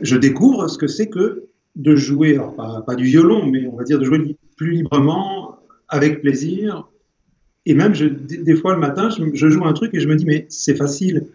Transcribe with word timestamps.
je 0.00 0.16
découvre 0.16 0.68
ce 0.68 0.78
que 0.78 0.86
c'est 0.86 1.08
que 1.08 1.48
de 1.76 1.96
jouer, 1.96 2.34
alors 2.34 2.54
pas, 2.54 2.94
du 2.94 3.04
violon, 3.04 3.46
mais 3.46 3.66
on 3.66 3.76
va 3.76 3.84
dire 3.84 3.98
de 3.98 4.04
jouer 4.04 4.36
plus 4.56 4.72
librement, 4.72 5.58
avec 5.88 6.20
plaisir. 6.20 6.88
Et 7.64 7.74
même, 7.74 7.92
des 7.92 8.56
fois 8.56 8.74
le 8.74 8.80
matin, 8.80 9.08
je, 9.10 9.24
je 9.34 9.48
joue 9.48 9.64
un 9.64 9.72
truc 9.72 9.94
et 9.94 10.00
je 10.00 10.08
me 10.08 10.16
dis, 10.16 10.24
mais 10.24 10.46
c'est 10.48 10.74
facile. 10.74 11.28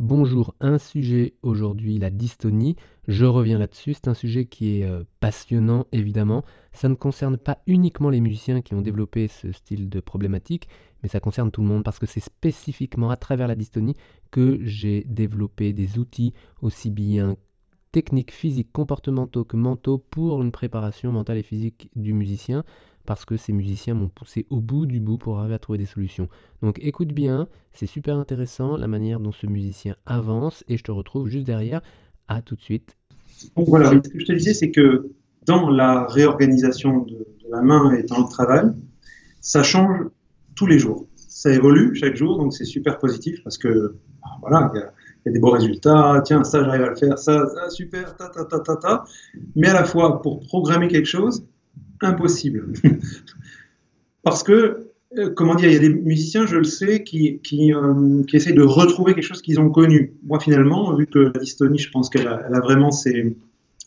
Bonjour, 0.00 0.56
un 0.60 0.78
sujet 0.78 1.34
aujourd'hui, 1.42 1.98
la 1.98 2.10
dystonie. 2.10 2.74
Je 3.06 3.24
reviens 3.24 3.58
là-dessus, 3.58 3.94
c'est 3.94 4.08
un 4.08 4.14
sujet 4.14 4.44
qui 4.44 4.80
est 4.80 4.84
euh, 4.84 5.04
passionnant 5.20 5.86
évidemment. 5.92 6.44
Ça 6.72 6.88
ne 6.88 6.96
concerne 6.96 7.36
pas 7.36 7.58
uniquement 7.68 8.10
les 8.10 8.20
musiciens 8.20 8.60
qui 8.60 8.74
ont 8.74 8.80
développé 8.80 9.28
ce 9.28 9.52
style 9.52 9.88
de 9.88 10.00
problématique, 10.00 10.68
mais 11.02 11.08
ça 11.08 11.20
concerne 11.20 11.52
tout 11.52 11.60
le 11.60 11.68
monde 11.68 11.84
parce 11.84 12.00
que 12.00 12.06
c'est 12.06 12.18
spécifiquement 12.18 13.10
à 13.10 13.16
travers 13.16 13.46
la 13.46 13.54
dystonie 13.54 13.94
que 14.32 14.58
j'ai 14.62 15.04
développé 15.04 15.72
des 15.72 15.96
outils 15.98 16.34
aussi 16.60 16.90
bien 16.90 17.36
techniques, 17.94 18.32
physiques, 18.32 18.72
comportementaux 18.72 19.44
que 19.44 19.56
mentaux 19.56 19.98
pour 19.98 20.42
une 20.42 20.50
préparation 20.50 21.12
mentale 21.12 21.38
et 21.38 21.44
physique 21.44 21.90
du 21.94 22.12
musicien 22.12 22.64
parce 23.06 23.24
que 23.24 23.36
ces 23.36 23.52
musiciens 23.52 23.94
m'ont 23.94 24.08
poussé 24.08 24.46
au 24.50 24.60
bout 24.60 24.84
du 24.84 24.98
bout 24.98 25.16
pour 25.16 25.38
arriver 25.38 25.54
à 25.54 25.60
trouver 25.60 25.78
des 25.78 25.86
solutions. 25.86 26.28
Donc 26.60 26.80
écoute 26.82 27.12
bien, 27.12 27.46
c'est 27.72 27.86
super 27.86 28.16
intéressant 28.16 28.76
la 28.76 28.88
manière 28.88 29.20
dont 29.20 29.30
ce 29.30 29.46
musicien 29.46 29.94
avance 30.06 30.64
et 30.66 30.76
je 30.76 30.82
te 30.82 30.90
retrouve 30.90 31.28
juste 31.28 31.46
derrière. 31.46 31.82
À 32.26 32.42
tout 32.42 32.56
de 32.56 32.62
suite. 32.62 32.96
Donc 33.54 33.68
voilà, 33.68 33.90
ce 33.90 34.08
que 34.08 34.18
je 34.18 34.24
te 34.24 34.32
disais, 34.32 34.54
c'est 34.54 34.72
que 34.72 35.10
dans 35.46 35.68
la 35.70 36.06
réorganisation 36.06 37.02
de, 37.02 37.26
la 37.48 37.60
main 37.60 37.92
et 37.92 38.02
dans 38.02 38.22
le 38.22 38.28
travail, 38.28 38.72
ça 39.40 39.62
change 39.62 40.08
tous 40.56 40.66
les 40.66 40.80
jours. 40.80 41.06
Ça 41.16 41.52
évolue 41.52 41.94
chaque 41.94 42.16
jour, 42.16 42.38
donc 42.38 42.54
c'est 42.54 42.64
super 42.64 42.98
positif 42.98 43.44
parce 43.44 43.58
que 43.58 43.94
bah, 44.22 44.30
voilà, 44.40 44.72
il 44.74 44.78
y, 44.78 44.82
a 44.82 44.92
des 45.30 45.38
beaux 45.38 45.50
résultats. 45.50 46.22
Tiens, 46.24 46.44
ça 46.44 46.62
j'arrive 46.64 46.82
à 46.82 46.90
le 46.90 46.96
faire, 46.96 47.18
ça, 47.18 47.46
super, 47.70 48.16
ta 48.16 48.28
ta 48.28 48.44
ta 48.44 48.58
ta 48.60 48.76
ta. 48.76 49.04
Mais 49.56 49.68
à 49.68 49.74
la 49.74 49.84
fois 49.84 50.20
pour 50.22 50.40
programmer 50.40 50.88
quelque 50.88 51.08
chose, 51.08 51.44
impossible. 52.00 52.72
Parce 54.22 54.42
que, 54.42 54.88
euh, 55.18 55.30
comment 55.34 55.54
dire, 55.54 55.68
il 55.68 55.74
y 55.74 55.76
a 55.76 55.80
des 55.80 55.94
musiciens, 55.94 56.46
je 56.46 56.56
le 56.56 56.64
sais, 56.64 57.02
qui, 57.02 57.40
qui, 57.40 57.72
euh, 57.72 58.22
qui 58.24 58.36
essayent 58.36 58.54
de 58.54 58.62
retrouver 58.62 59.14
quelque 59.14 59.24
chose 59.24 59.42
qu'ils 59.42 59.60
ont 59.60 59.70
connu. 59.70 60.14
Moi, 60.24 60.40
finalement, 60.40 60.94
vu 60.96 61.06
que 61.06 61.18
la 61.18 61.40
dystonie, 61.40 61.78
je 61.78 61.90
pense 61.90 62.08
qu'elle 62.08 62.26
a, 62.26 62.36
a, 62.36 62.60
vraiment 62.60 62.90
ses, 62.90 63.36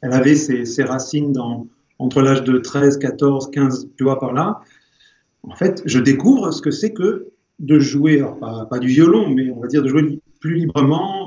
elle 0.01 0.13
avait 0.13 0.35
ses, 0.35 0.83
racines 0.83 1.33
dans, 1.33 1.67
entre 1.99 2.21
l'âge 2.21 2.43
de 2.43 2.59
13, 2.59 2.97
14, 2.99 3.51
15, 3.51 3.89
tu 3.97 4.03
vois, 4.03 4.19
par 4.19 4.33
là. 4.33 4.61
En 5.43 5.55
fait, 5.55 5.81
je 5.85 5.99
découvre 5.99 6.51
ce 6.51 6.61
que 6.61 6.71
c'est 6.71 6.93
que 6.93 7.29
de 7.59 7.79
jouer, 7.79 8.19
alors 8.19 8.67
pas, 8.69 8.79
du 8.79 8.87
violon, 8.87 9.29
mais 9.29 9.49
on 9.49 9.59
va 9.59 9.67
dire 9.67 9.81
de 9.81 9.87
jouer 9.87 10.19
plus 10.39 10.55
librement, 10.55 11.26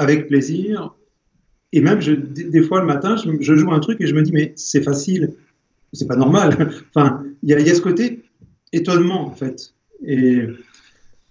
avec 0.00 0.28
plaisir. 0.28 0.94
Et 1.72 1.80
même, 1.80 2.00
je, 2.00 2.12
des, 2.12 2.62
fois, 2.62 2.80
le 2.80 2.86
matin, 2.86 3.16
je, 3.16 3.54
joue 3.54 3.70
un 3.70 3.80
truc 3.80 4.00
et 4.00 4.06
je 4.06 4.14
me 4.14 4.22
dis, 4.22 4.32
mais 4.32 4.52
c'est 4.56 4.82
facile 4.82 5.34
c'est 5.92 6.06
pas 6.06 6.16
normal. 6.16 6.72
enfin, 6.94 7.24
il 7.42 7.50
y, 7.50 7.70
a 7.70 7.74
ce 7.74 7.80
côté 7.80 8.22
étonnement, 8.72 9.26
en 9.26 9.32
fait. 9.32 9.74
Et, 10.04 10.46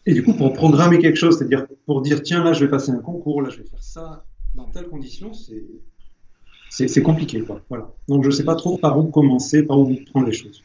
et 0.06 0.14
du 0.14 0.24
coup, 0.24 0.34
pour 0.34 0.54
programmer 0.54 1.00
quelque 1.00 1.16
chose, 1.18 1.38
c'est-à-dire 1.38 1.66
pour 1.86 2.02
dire, 2.02 2.22
tiens, 2.22 2.44
là, 2.44 2.54
je 2.54 2.66
vais 2.66 2.72
passer 2.72 2.92
un 2.92 3.00
concours, 3.00 3.42
là, 3.42 3.50
je 3.50 3.58
vais 3.58 3.68
faire 3.68 3.84
ça 3.84 4.26
dans 4.56 4.66
telle 4.66 4.88
condition, 4.88 5.32
c'est, 5.34 6.88
c'est, 6.88 7.02
compliqué, 7.02 7.42
quoi. 7.42 7.62
Voilà. 7.70 7.94
Donc, 8.08 8.24
je 8.24 8.32
sais 8.32 8.44
pas 8.44 8.56
trop 8.56 8.78
par 8.78 8.98
où 9.00 9.06
commencer, 9.06 9.64
par 9.64 9.80
où 9.80 9.96
prendre 10.12 10.28
les 10.28 10.34
choses. 10.34 10.62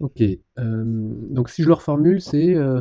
Ok. 0.00 0.20
Euh, 0.20 0.84
donc, 1.30 1.48
si 1.48 1.62
je 1.62 1.68
le 1.68 1.74
reformule, 1.74 2.20
c'est, 2.20 2.54
euh, 2.54 2.80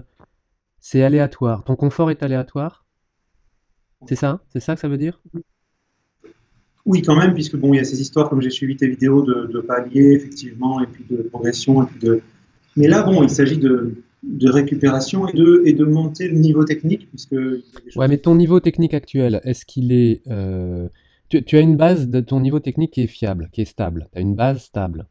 c'est 0.80 1.02
aléatoire. 1.02 1.64
Ton 1.64 1.76
confort 1.76 2.12
est 2.12 2.22
aléatoire? 2.22 2.85
C'est 4.08 4.16
ça 4.16 4.42
C'est 4.50 4.60
ça 4.60 4.76
que 4.76 4.82
ça 4.82 4.88
veut 4.88 4.98
dire? 4.98 5.22
Oui, 6.86 7.02
quand 7.02 7.16
même, 7.16 7.34
puisque 7.34 7.56
bon, 7.56 7.74
il 7.74 7.78
y 7.78 7.80
a 7.80 7.84
ces 7.84 8.00
histoires, 8.00 8.30
comme 8.30 8.42
j'ai 8.42 8.52
suivi 8.52 8.76
tes 8.76 8.88
vidéos, 8.88 9.24
de, 9.24 9.50
de, 9.52 9.60
paliers, 9.60 10.14
effectivement, 10.14 10.82
et 10.82 10.86
puis 10.86 11.04
de 11.10 11.24
progression, 11.24 11.84
et 11.84 11.88
puis 11.88 12.00
de. 12.00 12.22
Mais 12.76 12.88
là, 12.88 13.02
bon, 13.04 13.24
il 13.24 13.30
s'agit 13.30 13.58
de, 13.58 14.04
de, 14.22 14.50
récupération 14.52 15.28
et 15.28 15.34
de, 15.34 15.64
et 15.66 15.74
de 15.74 15.84
monter 15.84 16.28
le 16.28 16.38
niveau 16.38 16.64
technique, 16.64 17.10
puisque. 17.10 17.36
Ouais, 17.96 18.08
mais 18.08 18.20
ton 18.20 18.36
niveau 18.36 18.60
technique 18.60 18.94
actuel, 18.94 19.42
est-ce 19.44 19.66
qu'il 19.66 19.92
est. 19.92 20.22
Euh... 20.28 20.88
Tu, 21.30 21.44
tu, 21.44 21.58
as 21.58 21.62
une 21.62 21.76
base 21.76 22.08
de 22.08 22.20
ton 22.20 22.40
niveau 22.40 22.60
technique 22.60 22.92
qui 22.92 23.02
est 23.02 23.08
fiable, 23.08 23.50
qui 23.52 23.62
est 23.62 23.66
stable. 23.66 24.08
Tu 24.12 24.20
as 24.20 24.22
une 24.22 24.36
base 24.36 24.62
stable. 24.62 25.08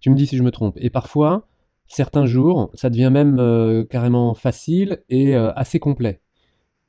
Tu 0.00 0.10
me 0.10 0.16
dis 0.16 0.26
si 0.26 0.36
je 0.36 0.42
me 0.42 0.50
trompe. 0.50 0.76
Et 0.80 0.90
parfois, 0.90 1.46
certains 1.86 2.26
jours, 2.26 2.70
ça 2.74 2.90
devient 2.90 3.10
même 3.12 3.38
euh, 3.38 3.84
carrément 3.84 4.34
facile 4.34 5.02
et 5.08 5.36
euh, 5.36 5.52
assez 5.54 5.78
complet. 5.78 6.20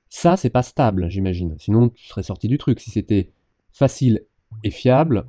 Ça, 0.10 0.38
c'est 0.38 0.50
pas 0.50 0.64
stable, 0.64 1.08
j'imagine. 1.10 1.56
Sinon, 1.60 1.90
tu 1.90 2.08
serais 2.08 2.24
sorti 2.24 2.48
du 2.48 2.58
truc. 2.58 2.80
Si 2.80 2.90
c'était 2.90 3.32
facile 3.72 4.26
et 4.64 4.72
fiable, 4.72 5.26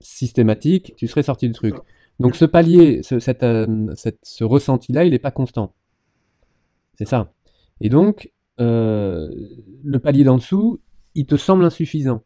systématique, 0.00 0.94
tu 0.96 1.08
serais 1.08 1.22
sorti 1.22 1.48
du 1.48 1.54
truc. 1.54 1.74
Donc 2.20 2.36
ce 2.36 2.44
palier, 2.44 3.02
ce, 3.02 3.14
euh, 3.42 4.46
ressenti-là, 4.46 5.04
il 5.04 5.12
n'est 5.12 5.18
pas 5.18 5.30
constant. 5.30 5.72
C'est 6.96 7.06
ça. 7.06 7.32
Et 7.80 7.88
donc, 7.88 8.30
euh, 8.60 9.30
le 9.84 9.98
palier 9.98 10.24
d'en 10.24 10.36
dessous, 10.36 10.80
il 11.14 11.26
te 11.26 11.36
semble 11.36 11.64
insuffisant. 11.64 12.22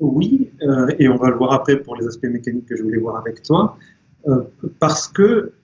Oui, 0.00 0.50
euh, 0.62 0.94
et 0.98 1.08
on 1.08 1.16
va 1.16 1.28
le 1.28 1.36
voir 1.36 1.52
après 1.52 1.76
pour 1.82 1.96
les 1.96 2.06
aspects 2.06 2.26
mécaniques 2.26 2.66
que 2.66 2.76
je 2.76 2.82
voulais 2.84 2.98
voir 2.98 3.16
avec 3.16 3.42
toi, 3.42 3.76
parce 4.78 5.08
que 5.08 5.54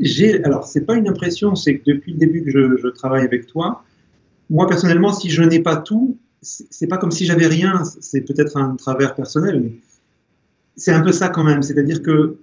j'ai, 0.00 0.42
alors 0.44 0.66
c'est 0.66 0.82
pas 0.82 0.94
une 0.94 1.08
impression, 1.08 1.54
c'est 1.54 1.78
que 1.78 1.84
depuis 1.86 2.12
le 2.12 2.18
début 2.18 2.44
que 2.44 2.50
je, 2.50 2.88
travaille 2.88 3.24
avec 3.24 3.46
toi, 3.46 3.84
moi 4.50 4.66
personnellement, 4.66 5.12
si 5.12 5.30
je 5.30 5.42
n'ai 5.42 5.60
pas 5.60 5.76
tout, 5.76 6.18
c'est 6.42 6.86
pas 6.86 6.98
comme 6.98 7.10
si 7.10 7.24
j'avais 7.24 7.46
rien, 7.46 7.82
c'est 8.00 8.20
peut-être 8.20 8.56
un 8.56 8.76
travers 8.76 9.14
personnel, 9.14 9.60
mais 9.62 9.72
c'est 10.76 10.92
un 10.92 11.00
peu 11.00 11.12
ça 11.12 11.28
quand 11.28 11.44
même. 11.44 11.62
C'est-à-dire 11.62 12.02
que 12.02 12.36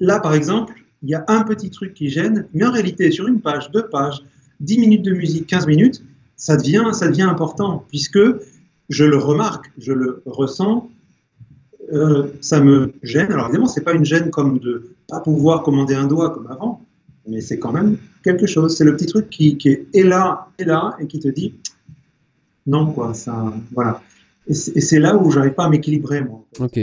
là, 0.00 0.20
par 0.20 0.34
exemple, 0.34 0.74
il 1.02 1.10
y 1.10 1.14
a 1.14 1.24
un 1.28 1.44
petit 1.44 1.70
truc 1.70 1.94
qui 1.94 2.10
gêne, 2.10 2.46
mais 2.52 2.66
en 2.66 2.72
réalité, 2.72 3.10
sur 3.10 3.28
une 3.28 3.40
page, 3.40 3.70
deux 3.70 3.86
pages, 3.86 4.22
10 4.60 4.78
minutes 4.78 5.04
de 5.04 5.12
musique, 5.12 5.46
15 5.46 5.66
minutes, 5.66 6.02
ça 6.36 6.56
devient, 6.56 6.90
ça 6.92 7.08
devient 7.08 7.22
important, 7.22 7.84
puisque 7.88 8.18
je 8.88 9.04
le 9.04 9.16
remarque, 9.16 9.70
je 9.78 9.92
le 9.92 10.22
ressens, 10.26 10.90
euh, 11.92 12.26
ça 12.40 12.60
me 12.60 12.92
gêne. 13.02 13.32
Alors 13.32 13.46
évidemment, 13.46 13.66
c'est 13.66 13.82
pas 13.82 13.94
une 13.94 14.04
gêne 14.04 14.30
comme 14.30 14.58
de 14.58 14.90
pas 15.08 15.20
pouvoir 15.20 15.62
commander 15.62 15.94
un 15.94 16.06
doigt 16.06 16.30
comme 16.30 16.46
avant, 16.48 16.84
mais 17.28 17.40
c'est 17.40 17.58
quand 17.58 17.72
même 17.72 17.98
quelque 18.24 18.46
chose. 18.46 18.76
C'est 18.76 18.84
le 18.84 18.96
petit 18.96 19.06
truc 19.06 19.30
qui, 19.30 19.58
est 19.66 20.02
là, 20.02 20.48
et 20.58 20.64
là, 20.64 20.96
et 21.00 21.06
qui 21.06 21.20
te 21.20 21.28
dit, 21.28 21.54
non, 22.66 22.92
quoi. 22.92 23.14
Ça, 23.14 23.52
voilà. 23.72 24.02
Et 24.46 24.54
c'est 24.54 24.98
là 24.98 25.16
où 25.16 25.30
j'arrive 25.30 25.54
pas 25.54 25.66
à 25.66 25.68
m'équilibrer, 25.68 26.22
moi. 26.22 26.46
Ok. 26.58 26.80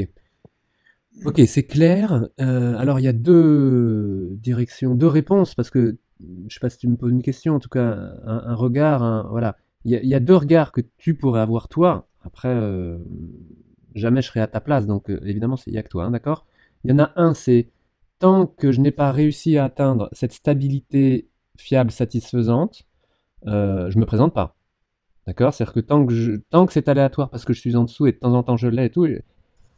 Ok, 1.23 1.41
c'est 1.47 1.63
clair. 1.63 2.27
Euh, 2.41 2.75
alors, 2.77 2.99
il 2.99 3.03
y 3.03 3.07
a 3.07 3.13
deux 3.13 4.37
directions, 4.41 4.95
deux 4.95 5.07
réponses, 5.07 5.55
parce 5.55 5.69
que 5.69 5.97
je 6.47 6.53
sais 6.53 6.59
pas 6.59 6.69
si 6.69 6.77
tu 6.77 6.87
me 6.87 6.95
poses 6.95 7.11
une 7.11 7.21
question, 7.23 7.55
en 7.55 7.59
tout 7.59 7.69
cas, 7.69 7.97
un, 8.25 8.53
regard, 8.55 9.29
voilà. 9.29 9.57
Il 9.85 9.91
y, 9.91 10.15
a, 10.15 10.19
deux 10.19 10.35
regards 10.35 10.71
que 10.71 10.81
tu 10.97 11.13
pourrais 11.13 11.41
avoir 11.41 11.67
toi. 11.67 12.07
Après, 12.23 12.49
euh, 12.49 12.97
jamais 13.93 14.23
je 14.23 14.27
serai 14.27 14.39
à 14.39 14.47
ta 14.47 14.59
place, 14.59 14.87
donc 14.87 15.11
euh, 15.11 15.19
évidemment, 15.23 15.57
il 15.67 15.73
n'y 15.73 15.77
a 15.77 15.83
que 15.83 15.89
toi, 15.89 16.05
hein, 16.05 16.11
d'accord? 16.11 16.47
Il 16.83 16.89
y 16.89 16.93
en 16.93 16.99
a 16.99 17.11
un, 17.15 17.35
c'est 17.35 17.69
tant 18.19 18.45
que 18.45 18.71
je 18.71 18.81
n'ai 18.81 18.91
pas 18.91 19.11
réussi 19.11 19.57
à 19.57 19.65
atteindre 19.65 20.09
cette 20.11 20.33
stabilité 20.33 21.29
fiable, 21.57 21.91
satisfaisante, 21.91 22.83
je 23.45 23.97
me 23.97 24.05
présente 24.05 24.33
pas. 24.33 24.55
D'accord? 25.27 25.53
C'est-à-dire 25.53 25.73
que 25.73 25.79
tant 25.79 26.05
que, 26.65 26.73
c'est 26.73 26.87
aléatoire 26.87 27.29
parce 27.29 27.45
que 27.45 27.53
je 27.53 27.59
suis 27.59 27.75
en 27.75 27.83
dessous 27.83 28.05
et 28.05 28.11
de 28.11 28.17
temps 28.17 28.33
en 28.35 28.43
temps 28.43 28.57
je 28.57 28.67
l'ai 28.67 28.85
et 28.85 28.89
tout, 28.91 29.07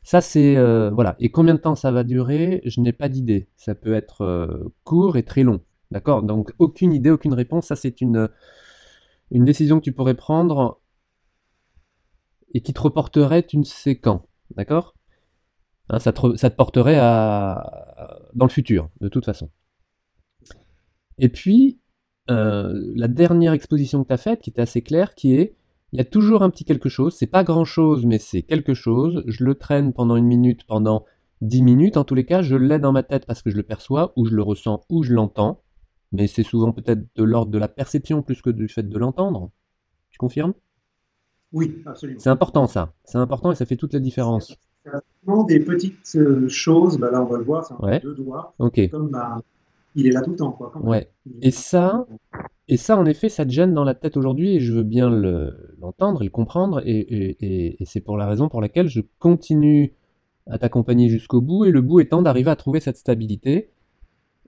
ça 0.04 0.22
c'est. 0.22 0.58
Euh, 0.58 0.90
voilà. 0.90 1.16
Et 1.20 1.30
combien 1.32 1.54
de 1.54 1.60
temps 1.60 1.76
ça 1.76 1.92
va 1.92 2.04
durer? 2.04 2.62
Je 2.66 2.82
n'ai 2.82 2.94
pas 2.94 3.10
d'idée. 3.10 3.48
Ça 3.56 3.76
peut 3.76 3.94
être 3.94 4.22
euh, 4.22 4.74
court 4.84 5.18
et 5.18 5.24
très 5.24 5.44
long. 5.44 5.62
D'accord? 5.92 6.24
Donc 6.24 6.54
aucune 6.60 6.94
idée, 6.94 7.12
aucune 7.12 7.34
réponse. 7.34 7.68
Ça 7.68 7.76
c'est 7.76 8.02
une, 8.02 8.30
une 9.32 9.46
décision 9.46 9.80
que 9.80 9.86
tu 9.86 9.94
pourrais 9.94 10.16
prendre 10.16 10.82
et 12.54 12.62
qui 12.62 12.74
te 12.74 12.82
reporterait 12.82 13.46
une 13.54 13.64
séquence. 13.64 14.22
D'accord? 14.56 14.96
Hein, 15.90 16.00
ça, 16.00 16.12
te, 16.12 16.36
ça 16.36 16.50
te 16.50 16.56
porterait 16.56 17.00
à, 17.00 18.17
dans 18.34 18.46
le 18.46 18.52
futur, 18.52 18.90
de 19.02 19.10
toute 19.10 19.26
façon. 19.26 19.50
Et 21.18 21.30
puis, 21.30 21.80
euh, 22.30 22.92
la 22.96 23.08
dernière 23.08 23.54
exposition 23.54 24.04
que 24.04 24.10
tu 24.10 24.14
as 24.14 24.18
faite, 24.18 24.42
qui 24.42 24.50
était 24.50 24.62
assez 24.62 24.82
claire, 24.82 25.16
qui 25.16 25.34
est 25.34 25.56
il 25.94 25.98
y 25.98 26.02
a 26.02 26.06
toujours 26.06 26.44
un 26.44 26.50
petit 26.50 26.66
quelque 26.66 26.90
chose, 26.90 27.16
c'est 27.16 27.28
pas 27.28 27.46
grand 27.46 27.64
chose, 27.64 28.06
mais 28.06 28.20
c'est 28.20 28.42
quelque 28.42 28.74
chose. 28.74 29.24
Je 29.26 29.46
le 29.46 29.56
traîne 29.56 29.94
pendant 29.94 30.18
une 30.18 30.26
minute, 30.26 30.66
pendant 30.66 31.06
dix 31.42 31.62
minutes, 31.62 31.96
en 31.96 32.04
tous 32.04 32.16
les 32.16 32.26
cas, 32.26 32.42
je 32.42 32.56
l'ai 32.56 32.80
dans 32.80 32.92
ma 32.92 33.04
tête 33.04 33.26
parce 33.26 33.42
que 33.42 33.50
je 33.50 33.56
le 33.56 33.64
perçois, 33.64 34.12
ou 34.18 34.26
je 34.26 34.36
le 34.36 34.42
ressens, 34.42 34.84
ou 34.90 35.04
je 35.04 35.14
l'entends. 35.14 35.62
Mais 36.12 36.28
c'est 36.28 36.44
souvent 36.44 36.74
peut-être 36.74 37.08
de 37.16 37.24
l'ordre 37.24 37.52
de 37.52 37.58
la 37.58 37.68
perception 37.68 38.22
plus 38.22 38.42
que 38.42 38.50
du 38.50 38.68
fait 38.68 38.84
de 38.84 38.98
l'entendre. 38.98 39.52
Tu 40.10 40.18
confirmes? 40.18 40.54
Oui, 41.54 41.82
absolument. 41.86 42.20
C'est 42.20 42.30
important 42.30 42.68
ça. 42.68 42.94
C'est 43.06 43.18
important 43.18 43.52
et 43.52 43.56
ça 43.56 43.66
fait 43.66 43.78
toute 43.78 43.94
la 43.94 44.00
différence. 44.00 44.58
Vraiment 45.26 45.44
des 45.44 45.60
petites 45.60 46.16
euh, 46.16 46.48
choses, 46.48 46.98
bah 46.98 47.12
là 47.12 47.22
on 47.22 47.26
va 47.26 47.38
le 47.38 47.44
voir, 47.44 47.66
c'est 47.66 47.74
ouais. 47.86 48.00
deux 48.00 48.14
doigts. 48.14 48.54
Comme 48.58 49.10
bah, 49.10 49.42
il 49.96 50.08
est 50.08 50.12
là 50.12 50.22
tout 50.22 50.32
le 50.32 50.38
temps. 50.38 50.52
Quoi, 50.52 50.72
ouais. 50.84 51.10
Et 51.42 51.52
ça, 51.52 52.06
et 52.70 52.78
ça, 52.78 52.98
en 52.98 53.06
effet, 53.06 53.30
ça 53.30 53.46
te 53.46 53.52
gêne 53.52 53.74
dans 53.74 53.84
la 53.84 53.96
tête 53.96 54.18
aujourd'hui, 54.18 54.56
et 54.56 54.60
je 54.60 54.74
veux 54.74 54.84
bien 54.84 55.10
l'entendre 55.80 56.22
et 56.22 56.26
le 56.26 56.32
comprendre, 56.32 56.82
et, 56.86 57.78
c'est 57.86 58.02
pour 58.02 58.18
la 58.18 58.28
raison 58.28 58.50
pour 58.50 58.62
laquelle 58.62 58.88
je 58.88 59.02
continue 59.20 59.94
à 60.48 60.58
t'accompagner 60.58 61.10
jusqu'au 61.10 61.42
bout, 61.42 61.66
et 61.66 61.72
le 61.72 61.82
bout 61.82 62.00
étant 62.00 62.22
d'arriver 62.22 62.52
à 62.52 62.56
trouver 62.56 62.80
cette 62.80 62.98
stabilité 62.98 63.70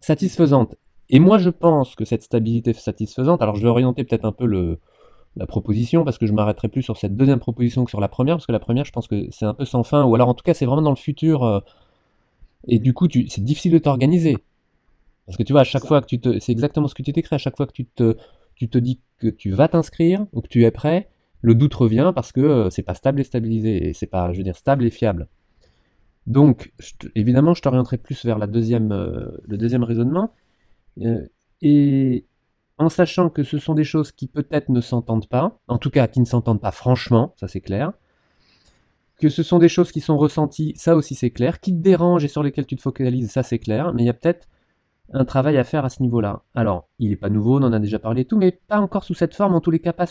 satisfaisante. 0.02 0.76
Et 1.10 1.20
moi, 1.20 1.38
je 1.38 1.50
pense 1.50 1.96
que 1.96 2.06
cette 2.06 2.22
stabilité 2.22 2.74
satisfaisante, 2.74 3.42
alors 3.42 3.56
je 3.56 3.64
vais 3.64 3.70
orienter 3.70 4.04
peut-être 4.04 4.26
un 4.26 4.32
peu 4.32 4.46
le, 4.46 4.80
la 5.36 5.46
proposition, 5.46 6.04
parce 6.04 6.18
que 6.18 6.26
je 6.26 6.34
m'arrêterai 6.34 6.68
plus 6.68 6.82
sur 6.82 6.98
cette 6.98 7.16
deuxième 7.16 7.40
proposition 7.40 7.86
que 7.86 7.92
sur 7.92 8.02
la 8.02 8.08
première, 8.08 8.36
parce 8.36 8.48
que 8.48 8.52
la 8.52 8.60
première, 8.60 8.86
je 8.86 8.92
pense 8.92 9.08
que 9.08 9.28
c'est 9.32 9.46
un 9.46 9.54
peu 9.54 9.66
sans 9.66 9.84
fin, 9.84 10.04
ou 10.04 10.16
alors 10.16 10.30
en 10.30 10.34
tout 10.34 10.44
cas, 10.44 10.54
c'est 10.54 10.66
vraiment 10.66 10.82
dans 10.82 10.90
le 10.90 10.96
futur, 10.96 11.44
euh, 11.44 11.60
et 12.68 12.80
du 12.80 12.94
coup, 12.94 13.08
c'est 13.28 13.44
difficile 13.44 13.72
de 13.72 13.78
t'organiser. 13.78 14.38
Parce 15.26 15.38
que 15.38 15.44
tu 15.44 15.54
vois, 15.54 15.62
à 15.62 15.66
chaque 15.66 15.86
fois 15.86 16.02
que 16.02 16.08
tu 16.08 16.20
te. 16.20 16.40
C'est 16.40 16.52
exactement 16.52 16.88
ce 16.88 16.96
que 16.96 17.04
tu 17.04 17.14
t'écris, 17.14 17.36
à 17.36 17.38
chaque 17.38 17.56
fois 17.56 17.68
que 17.68 17.72
tu 17.72 17.86
te, 17.86 18.18
tu 18.56 18.68
te 18.68 18.78
dis 18.78 19.00
que 19.20 19.28
tu 19.28 19.52
vas 19.52 19.68
t'inscrire 19.68 20.26
ou 20.34 20.42
que 20.42 20.48
tu 20.48 20.64
es 20.64 20.72
prêt, 20.72 21.10
le 21.42 21.56
doute 21.56 21.74
revient 21.74 22.12
parce 22.16 22.32
que 22.32 22.42
euh, 22.42 22.70
c'est 22.70 22.84
pas 22.84 22.96
stable 22.96 23.22
et 23.22 23.24
stabilisé, 23.24 23.90
et 23.90 23.94
c'est 23.94 24.08
pas, 24.08 24.34
je 24.34 24.38
veux 24.38 24.44
dire, 24.44 24.58
stable 24.58 24.86
et 24.86 24.90
fiable. 24.90 25.28
Donc, 26.28 26.74
évidemment, 27.16 27.54
je 27.54 27.62
t'orienterai 27.62 27.98
plus 27.98 28.26
vers 28.26 28.38
la 28.38 28.48
deuxième, 28.48 28.92
euh, 28.92 29.32
le 29.48 29.58
deuxième 29.58 29.84
raisonnement. 29.84 30.32
Euh, 31.02 31.26
et 31.62 32.26
en 32.80 32.90
sachant 32.90 33.30
que 33.30 33.44
ce 33.44 33.60
sont 33.60 33.76
des 33.76 33.84
choses 33.84 34.12
qui 34.12 34.28
peut-être 34.28 34.70
ne 34.70 34.82
s'entendent 34.82 35.28
pas, 35.28 35.60
en 35.68 35.78
tout 35.78 35.90
cas 35.90 36.08
qui 36.08 36.20
ne 36.22 36.26
s'entendent 36.26 36.62
pas 36.62 36.72
franchement, 36.72 37.34
ça 37.38 37.48
c'est 37.48 37.62
clair, 37.62 37.92
que 39.20 39.30
ce 39.30 39.44
sont 39.44 39.60
des 39.60 39.68
choses 39.68 39.92
qui 39.92 40.00
sont 40.00 40.18
ressenties, 40.18 40.74
ça 40.78 40.96
aussi 40.96 41.14
c'est 41.14 41.30
clair, 41.30 41.60
qui 41.60 41.72
te 41.74 41.82
dérangent 41.82 42.24
et 42.24 42.30
sur 42.30 42.42
lesquelles 42.42 42.66
tu 42.66 42.78
te 42.78 42.82
focalises, 42.82 43.32
ça 43.32 43.44
c'est 43.44 43.60
clair, 43.60 43.94
mais 43.94 44.04
il 44.04 44.06
y 44.06 44.10
a 44.10 44.14
peut-être 44.14 44.48
un 45.12 45.26
travail 45.26 45.58
à 45.58 45.64
faire 45.64 45.86
à 45.86 45.90
ce 45.90 46.02
niveau-là. 46.04 46.44
Alors, 46.56 46.88
il 47.00 47.10
n'est 47.10 47.16
pas 47.16 47.30
nouveau, 47.30 47.60
on 47.60 47.64
en 47.64 47.74
a 47.74 47.80
déjà 47.80 48.00
parlé 48.00 48.22
et 48.22 48.26
tout, 48.26 48.38
mais 48.38 48.52
pas 48.52 48.80
encore 48.80 49.04
sous 49.04 49.14
cette 49.14 49.36
forme, 49.36 49.56
en 49.56 49.62
tous 49.62 49.72
les 49.72 49.80
cas 49.80 49.94
pas 49.94 50.06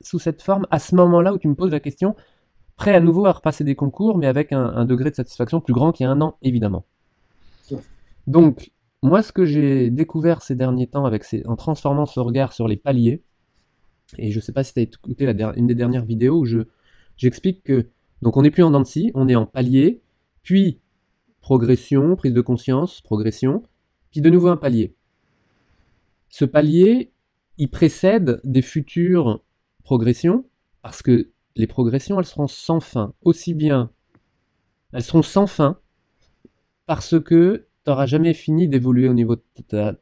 sous 0.00 0.18
cette 0.18 0.42
forme, 0.42 0.66
à 0.70 0.78
ce 0.78 0.94
moment-là 0.94 1.34
où 1.34 1.38
tu 1.38 1.48
me 1.48 1.54
poses 1.54 1.72
la 1.72 1.80
question, 1.80 2.14
prêt 2.76 2.94
à 2.94 3.00
nouveau 3.00 3.26
à 3.26 3.32
repasser 3.32 3.64
des 3.64 3.74
concours, 3.74 4.16
mais 4.16 4.26
avec 4.26 4.52
un, 4.52 4.84
degré 4.84 5.10
de 5.10 5.16
satisfaction 5.16 5.60
plus 5.60 5.74
grand 5.74 5.92
qu'il 5.92 6.04
y 6.04 6.06
a 6.06 6.10
un 6.12 6.20
an, 6.20 6.36
évidemment. 6.42 6.84
Donc, 8.26 8.70
moi, 9.04 9.22
ce 9.22 9.32
que 9.32 9.44
j'ai 9.44 9.90
découvert 9.90 10.40
ces 10.40 10.54
derniers 10.54 10.86
temps 10.86 11.04
en 11.04 11.56
transformant 11.56 12.06
ce 12.06 12.20
regard 12.20 12.54
sur 12.54 12.66
les 12.66 12.78
paliers, 12.78 13.22
et 14.16 14.30
je 14.30 14.38
ne 14.38 14.40
sais 14.40 14.52
pas 14.52 14.64
si 14.64 14.72
tu 14.72 14.80
as 14.80 14.82
écouté 14.82 15.26
une 15.56 15.66
des 15.66 15.74
dernières 15.74 16.06
vidéos 16.06 16.38
où 16.38 16.44
je, 16.46 16.60
j'explique 17.18 17.62
que, 17.62 17.90
donc 18.22 18.38
on 18.38 18.42
n'est 18.42 18.50
plus 18.50 18.62
en 18.62 18.70
dents 18.70 18.82
on 19.12 19.28
est 19.28 19.34
en 19.34 19.44
palier, 19.44 20.00
puis 20.42 20.80
progression, 21.42 22.16
prise 22.16 22.32
de 22.32 22.40
conscience, 22.40 23.02
progression, 23.02 23.62
puis 24.10 24.22
de 24.22 24.30
nouveau 24.30 24.48
un 24.48 24.56
palier. 24.56 24.94
Ce 26.30 26.46
palier, 26.46 27.12
il 27.58 27.68
précède 27.68 28.40
des 28.42 28.62
futures 28.62 29.44
progressions, 29.82 30.46
parce 30.80 31.02
que 31.02 31.28
les 31.56 31.66
progressions, 31.66 32.18
elles 32.18 32.24
seront 32.24 32.48
sans 32.48 32.80
fin. 32.80 33.12
Aussi 33.20 33.52
bien, 33.52 33.90
elles 34.94 35.02
seront 35.02 35.20
sans 35.20 35.46
fin, 35.46 35.78
parce 36.86 37.20
que 37.20 37.66
tu 37.84 37.90
n'auras 37.90 38.06
jamais 38.06 38.34
fini 38.34 38.68
d'évoluer 38.68 39.08
au 39.08 39.14
niveau 39.14 39.36
de 39.36 39.42
ta, 39.66 39.94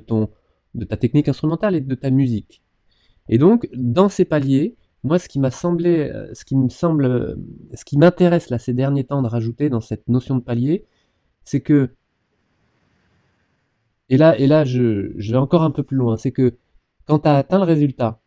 ton, 0.00 0.30
de 0.74 0.84
ta 0.84 0.96
technique 0.96 1.28
instrumentale 1.28 1.74
et 1.74 1.80
de 1.80 1.94
ta 1.94 2.10
musique. 2.10 2.62
Et 3.28 3.38
donc, 3.38 3.68
dans 3.74 4.08
ces 4.08 4.24
paliers, 4.24 4.76
moi, 5.02 5.18
ce 5.18 5.28
qui 5.28 5.38
m'a 5.38 5.50
semblé, 5.50 6.10
euh, 6.10 6.32
ce 6.34 6.44
qui 6.44 6.56
me 6.56 6.68
semble, 6.68 7.38
ce 7.74 7.84
qui 7.84 7.98
m'intéresse 7.98 8.50
là 8.50 8.58
ces 8.58 8.74
derniers 8.74 9.04
temps 9.04 9.22
de 9.22 9.28
rajouter 9.28 9.68
dans 9.68 9.80
cette 9.80 10.08
notion 10.08 10.36
de 10.36 10.42
palier, 10.42 10.86
c'est 11.44 11.60
que 11.60 11.90
et 14.08 14.16
là, 14.16 14.38
et 14.38 14.46
là 14.46 14.64
je, 14.64 15.12
vais 15.32 15.36
encore 15.36 15.62
un 15.62 15.70
peu 15.70 15.82
plus 15.82 15.96
loin. 15.96 16.16
C'est 16.16 16.32
que 16.32 16.56
quand 17.06 17.20
tu 17.20 17.28
as 17.28 17.36
atteint 17.36 17.58
le 17.58 17.64
résultat, 17.64 18.20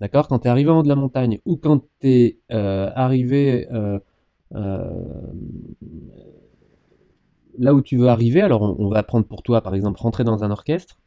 d'accord, 0.00 0.28
quand 0.28 0.40
tu 0.40 0.48
es 0.48 0.50
arrivé 0.50 0.70
en 0.70 0.80
haut 0.80 0.82
de 0.82 0.88
la 0.88 0.96
montagne, 0.96 1.40
ou 1.44 1.56
quand 1.56 1.80
tu 2.00 2.08
es 2.08 2.40
euh, 2.52 2.90
arrivé 2.94 3.68
euh, 3.72 3.98
euh, 4.54 5.32
là 7.58 7.74
où 7.74 7.82
tu 7.82 7.96
veux 7.96 8.08
arriver, 8.08 8.40
alors 8.40 8.78
on, 8.78 8.88
va 8.88 9.02
prendre 9.02 9.26
pour 9.26 9.42
toi, 9.42 9.60
par 9.62 9.74
exemple, 9.74 10.00
rentrer 10.00 10.24
dans 10.24 10.44
un 10.44 10.50
orchestre. 10.50 10.98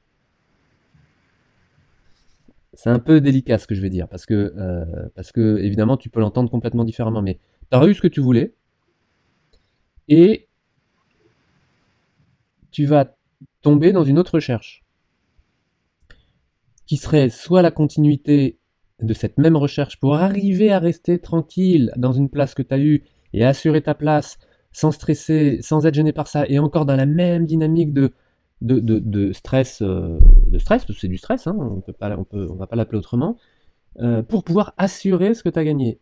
C'est 2.74 2.90
un 2.90 3.00
peu 3.00 3.22
délicat 3.22 3.58
ce 3.58 3.68
que 3.68 3.76
je 3.76 3.82
vais 3.82 3.90
dire, 3.90 4.08
parce 4.08 4.26
que, 4.26 4.54
parce 5.16 5.32
que 5.32 5.58
évidemment, 5.60 5.98
tu 5.98 6.10
peux 6.10 6.20
l'entendre 6.20 6.50
complètement 6.50 6.84
différemment, 6.84 7.22
mais 7.22 7.40
tu 7.72 7.78
as 7.78 7.86
eu 7.88 7.94
ce 7.94 8.02
que 8.02 8.08
tu 8.08 8.22
voulais, 8.22 8.54
et 10.08 10.48
tu 12.72 12.86
vas 12.86 13.16
tomber 13.62 13.92
dans 13.92 14.04
une 14.04 14.20
autre 14.20 14.36
recherche, 14.36 14.84
qui 16.86 16.98
serait 16.98 17.30
soit 17.30 17.62
la 17.62 17.72
continuité 17.72 18.60
de 19.02 19.14
cette 19.14 19.38
même 19.38 19.56
recherche 19.56 20.00
pour 20.00 20.16
arriver 20.16 20.72
à 20.72 20.80
rester 20.80 21.20
tranquille 21.20 21.92
dans 21.98 22.14
une 22.14 22.30
place 22.30 22.54
que 22.54 22.62
tu 22.62 22.74
as 22.74 22.80
eue 22.80 23.04
et 23.34 23.44
assurer 23.44 23.82
ta 23.82 23.94
place 23.94 24.38
sans 24.76 24.92
stresser, 24.92 25.60
sans 25.62 25.86
être 25.86 25.94
gêné 25.94 26.12
par 26.12 26.28
ça, 26.28 26.46
et 26.50 26.60
encore 26.60 26.86
dans 26.86 26.98
la 26.98 27.06
même 27.06 27.46
dynamique 27.46 27.94
de, 27.94 28.12
stress, 29.32 29.82
euh, 29.82 30.20
de 30.48 30.60
stress, 30.60 30.84
parce 30.84 30.96
que 30.96 31.00
c'est 31.00 31.08
du 31.08 31.18
stress, 31.18 31.48
hein, 31.48 31.56
on 31.58 31.82
on 31.88 32.24
peut, 32.26 32.48
on 32.52 32.56
va 32.56 32.68
pas 32.68 32.76
l'appeler 32.76 32.98
autrement, 32.98 33.38
euh, 34.02 34.22
pour 34.22 34.44
pouvoir 34.44 34.74
assurer 34.78 35.34
ce 35.34 35.44
que 35.44 35.50
tu 35.50 35.58
as 35.58 35.64
gagné. 35.64 36.02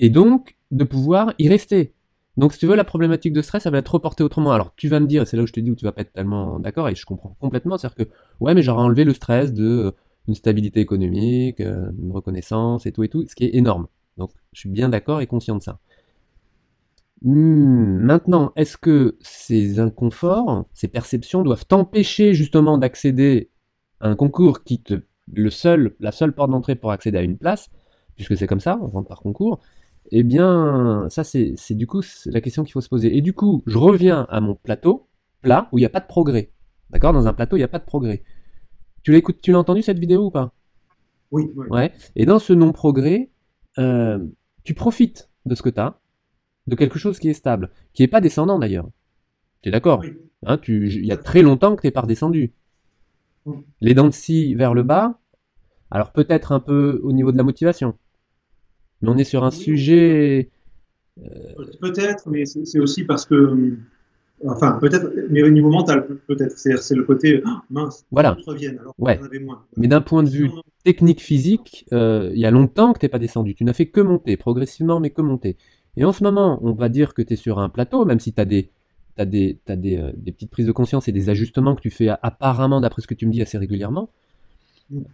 Et 0.00 0.10
donc, 0.10 0.58
de 0.70 0.84
pouvoir 0.84 1.32
y 1.38 1.48
rester. 1.48 1.94
Donc, 2.36 2.52
si 2.52 2.58
tu 2.58 2.66
veux, 2.66 2.76
la 2.76 2.84
problématique 2.84 3.32
de 3.32 3.40
stress, 3.40 3.64
elle 3.64 3.72
va 3.72 3.78
être 3.78 3.94
reportée 3.94 4.22
autrement. 4.22 4.52
Alors, 4.52 4.74
tu 4.76 4.88
vas 4.88 5.00
me 5.00 5.06
dire, 5.06 5.22
et 5.22 5.24
c'est 5.24 5.38
là 5.38 5.44
où 5.44 5.46
je 5.46 5.54
te 5.54 5.60
dis 5.60 5.70
où 5.70 5.74
tu 5.74 5.86
vas 5.86 5.92
pas 5.92 6.02
être 6.02 6.12
tellement 6.12 6.58
d'accord, 6.58 6.90
et 6.90 6.94
je 6.94 7.06
comprends 7.06 7.38
complètement, 7.40 7.78
c'est-à-dire 7.78 8.04
que, 8.04 8.10
ouais, 8.40 8.52
mais 8.52 8.60
j'aurais 8.60 8.82
enlevé 8.82 9.04
le 9.04 9.14
stress 9.14 9.54
de 9.54 9.64
euh, 9.64 9.90
une 10.28 10.34
stabilité 10.34 10.80
économique, 10.80 11.60
une 11.60 12.12
reconnaissance 12.12 12.84
et 12.84 12.92
tout 12.92 13.02
et 13.02 13.08
tout, 13.08 13.26
ce 13.26 13.34
qui 13.34 13.44
est 13.44 13.54
énorme. 13.54 13.86
Donc, 14.18 14.32
je 14.52 14.60
suis 14.60 14.68
bien 14.68 14.90
d'accord 14.90 15.22
et 15.22 15.26
conscient 15.26 15.56
de 15.56 15.62
ça. 15.62 15.78
Hmm, 17.22 17.98
maintenant, 18.00 18.52
est-ce 18.56 18.76
que 18.76 19.16
ces 19.20 19.80
inconforts, 19.80 20.66
ces 20.72 20.88
perceptions 20.88 21.42
doivent 21.42 21.66
t'empêcher 21.66 22.34
justement 22.34 22.78
d'accéder 22.78 23.50
à 24.00 24.08
un 24.08 24.16
concours 24.16 24.62
qui 24.62 24.80
te, 24.80 25.02
le 25.32 25.50
seul, 25.50 25.96
la 25.98 26.12
seule 26.12 26.32
porte 26.32 26.50
d'entrée 26.50 26.76
pour 26.76 26.92
accéder 26.92 27.18
à 27.18 27.22
une 27.22 27.36
place, 27.36 27.70
puisque 28.14 28.36
c'est 28.36 28.46
comme 28.46 28.60
ça, 28.60 28.78
on 28.80 28.86
rentre 28.86 29.08
par 29.08 29.20
concours, 29.20 29.60
eh 30.10 30.22
bien, 30.22 31.06
ça, 31.10 31.24
c'est 31.24 31.56
du 31.70 31.86
coup 31.86 32.02
la 32.26 32.40
question 32.40 32.64
qu'il 32.64 32.72
faut 32.72 32.80
se 32.80 32.88
poser. 32.88 33.16
Et 33.16 33.20
du 33.20 33.32
coup, 33.32 33.62
je 33.66 33.76
reviens 33.78 34.26
à 34.30 34.40
mon 34.40 34.54
plateau 34.54 35.08
plat 35.42 35.68
où 35.72 35.78
il 35.78 35.82
n'y 35.82 35.86
a 35.86 35.90
pas 35.90 36.00
de 36.00 36.06
progrès. 36.06 36.50
D'accord? 36.90 37.12
Dans 37.12 37.26
un 37.26 37.32
plateau, 37.32 37.56
il 37.56 37.60
n'y 37.60 37.64
a 37.64 37.68
pas 37.68 37.78
de 37.78 37.84
progrès. 37.84 38.22
Tu 39.02 39.12
l'écoutes, 39.12 39.40
tu 39.40 39.52
l'as 39.52 39.58
entendu 39.58 39.82
cette 39.82 39.98
vidéo 39.98 40.26
ou 40.26 40.30
pas? 40.30 40.52
Oui, 41.30 41.50
Ouais. 41.70 41.92
Et 42.16 42.24
dans 42.24 42.38
ce 42.38 42.52
non-progrès, 42.54 43.30
euh, 43.78 44.18
tu 44.64 44.72
profites 44.72 45.28
de 45.44 45.54
ce 45.54 45.62
que 45.62 45.68
tu 45.68 45.80
as, 45.80 46.00
de 46.68 46.76
quelque 46.76 46.98
chose 46.98 47.18
qui 47.18 47.28
est 47.28 47.34
stable, 47.34 47.70
qui 47.92 48.02
n'est 48.02 48.08
pas 48.08 48.20
descendant 48.20 48.58
d'ailleurs. 48.58 48.88
Tu 49.62 49.70
es 49.70 49.72
d'accord 49.72 50.04
hein, 50.46 50.58
Il 50.68 51.04
y 51.04 51.12
a 51.12 51.16
très 51.16 51.42
longtemps 51.42 51.74
que 51.74 51.80
tu 51.80 51.86
n'es 51.86 51.92
pas 51.92 52.02
redescendu. 52.02 52.52
Les 53.80 53.94
dents 53.94 54.06
de 54.06 54.12
scie 54.12 54.54
vers 54.54 54.74
le 54.74 54.82
bas, 54.82 55.18
alors 55.90 56.12
peut-être 56.12 56.52
un 56.52 56.60
peu 56.60 57.00
au 57.02 57.12
niveau 57.12 57.32
de 57.32 57.38
la 57.38 57.42
motivation. 57.42 57.94
Mais 59.00 59.08
on 59.08 59.16
est 59.16 59.24
sur 59.24 59.44
un 59.44 59.50
sujet. 59.50 60.50
Euh, 61.18 61.24
peut-être, 61.80 62.28
mais 62.28 62.44
c'est 62.44 62.78
aussi 62.78 63.04
parce 63.04 63.24
que. 63.24 63.76
Enfin, 64.46 64.78
peut-être, 64.80 65.10
mais 65.30 65.42
au 65.42 65.50
niveau 65.50 65.70
mental, 65.70 66.06
peut-être. 66.26 66.58
C'est 66.58 66.94
le 66.94 67.04
côté 67.04 67.42
oh, 67.44 67.48
mince, 67.70 68.04
voilà. 68.10 68.36
reviennent, 68.46 68.78
alors 68.78 68.94
ouais. 68.98 69.18
moins. 69.40 69.64
Mais 69.76 69.88
d'un 69.88 70.02
point 70.02 70.22
de 70.22 70.28
vue 70.28 70.50
technique 70.84 71.20
physique, 71.20 71.86
euh, 71.92 72.30
il 72.34 72.38
y 72.38 72.46
a 72.46 72.50
longtemps 72.50 72.92
que 72.92 72.98
tu 72.98 73.06
n'es 73.06 73.10
pas 73.10 73.18
descendu. 73.18 73.54
Tu 73.54 73.64
n'as 73.64 73.72
fait 73.72 73.86
que 73.86 74.00
monter, 74.00 74.36
progressivement, 74.36 75.00
mais 75.00 75.10
que 75.10 75.22
monter. 75.22 75.56
Et 75.96 76.04
en 76.04 76.12
ce 76.12 76.22
moment, 76.22 76.58
on 76.62 76.72
va 76.72 76.88
dire 76.88 77.14
que 77.14 77.22
tu 77.22 77.32
es 77.34 77.36
sur 77.36 77.58
un 77.58 77.68
plateau, 77.68 78.04
même 78.04 78.20
si 78.20 78.32
tu 78.32 78.40
as 78.40 78.44
des, 78.44 78.70
as 79.16 79.24
des, 79.24 79.58
as 79.68 79.76
des, 79.76 79.98
euh, 79.98 80.12
des, 80.16 80.32
petites 80.32 80.50
prises 80.50 80.66
de 80.66 80.72
conscience 80.72 81.08
et 81.08 81.12
des 81.12 81.28
ajustements 81.28 81.74
que 81.74 81.80
tu 81.80 81.90
fais 81.90 82.08
apparemment, 82.22 82.80
d'après 82.80 83.02
ce 83.02 83.06
que 83.06 83.14
tu 83.14 83.26
me 83.26 83.32
dis, 83.32 83.42
assez 83.42 83.58
régulièrement. 83.58 84.10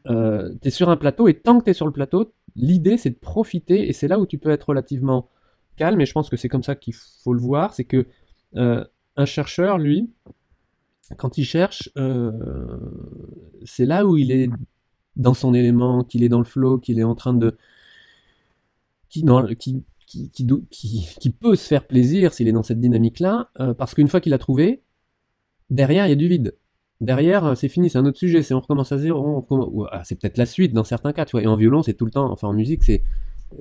Euh, 0.07 0.55
tu 0.63 0.69
es 0.69 0.71
sur 0.71 0.89
un 0.89 0.97
plateau 0.97 1.27
et 1.27 1.35
tant 1.35 1.59
que 1.59 1.65
tu 1.65 1.71
es 1.71 1.75
sur 1.75 1.87
le 1.87 1.93
plateau, 1.93 2.33
l'idée 2.55 2.97
c'est 2.97 3.11
de 3.11 3.17
profiter 3.17 3.89
et 3.89 3.93
c'est 3.93 4.07
là 4.07 4.21
où 4.21 4.27
tu 4.27 4.39
peux 4.39 4.51
être 4.51 4.69
relativement 4.69 5.29
calme 5.77 6.01
et 6.01 6.07
je 6.07 6.13
pense 6.13 6.31
que 6.31 6.37
c'est 6.37 6.49
comme 6.49 6.63
ça 6.63 6.77
qu'il 6.77 6.95
faut 6.95 7.33
le 7.33 7.41
voir, 7.41 7.75
c'est 7.75 7.85
que 7.85 8.07
euh, 8.57 8.85
un 9.17 9.25
chercheur, 9.25 9.79
lui, 9.79 10.13
quand 11.17 11.39
il 11.39 11.45
cherche, 11.45 11.91
euh, 11.97 12.79
c'est 13.65 13.87
là 13.87 14.07
où 14.07 14.17
il 14.17 14.31
est 14.31 14.49
dans 15.17 15.35
son 15.35 15.55
élément, 15.55 16.05
qu'il 16.05 16.23
est 16.23 16.29
dans 16.29 16.39
le 16.39 16.45
flow, 16.45 16.79
qu'il 16.79 16.99
est 16.99 17.05
en 17.05 17.15
train 17.15 17.35
de... 17.35 17.57
qui, 19.09 19.25
qui, 19.59 19.85
qui, 20.07 21.31
peut 21.41 21.57
se 21.57 21.67
faire 21.67 21.87
plaisir 21.87 22.33
s'il 22.33 22.49
est 22.49 22.53
dans 22.53 22.63
cette 22.63 22.81
dynamique-là, 22.81 23.51
parce 23.79 23.95
qu'une 23.95 24.09
fois 24.09 24.21
qu'il 24.21 24.35
a 24.35 24.39
trouvé, 24.39 24.83
derrière 25.71 26.07
il 26.07 26.11
y 26.11 26.13
a 26.13 26.17
du 26.17 26.29
vide. 26.29 26.57
Derrière, 27.01 27.45
euh, 27.45 27.55
c'est 27.55 27.69
fini, 27.69 27.91
c'est 27.91 27.99
un 27.99 28.07
autre 28.07 28.19
sujet, 28.19 28.43
c'est 28.43 28.55
on 28.55 28.61
recommence 28.61 28.93
à 28.93 28.99
zéro, 28.99 29.45
ah, 29.91 30.03
c'est 30.05 30.19
peut-être 30.19 30.39
la 30.39 30.47
suite 30.47 30.73
dans 30.73 30.85
certains 30.85 31.13
cas, 31.13 31.25
tu 31.25 31.33
vois. 31.33 31.43
Et 31.43 31.47
en 31.47 31.57
violon, 31.57 31.83
c'est 31.83 31.95
tout 31.95 32.05
le 32.05 32.11
temps, 32.11 32.31
enfin 32.31 32.49
en 32.49 32.53
musique, 32.53 32.83
c'est 32.85 33.03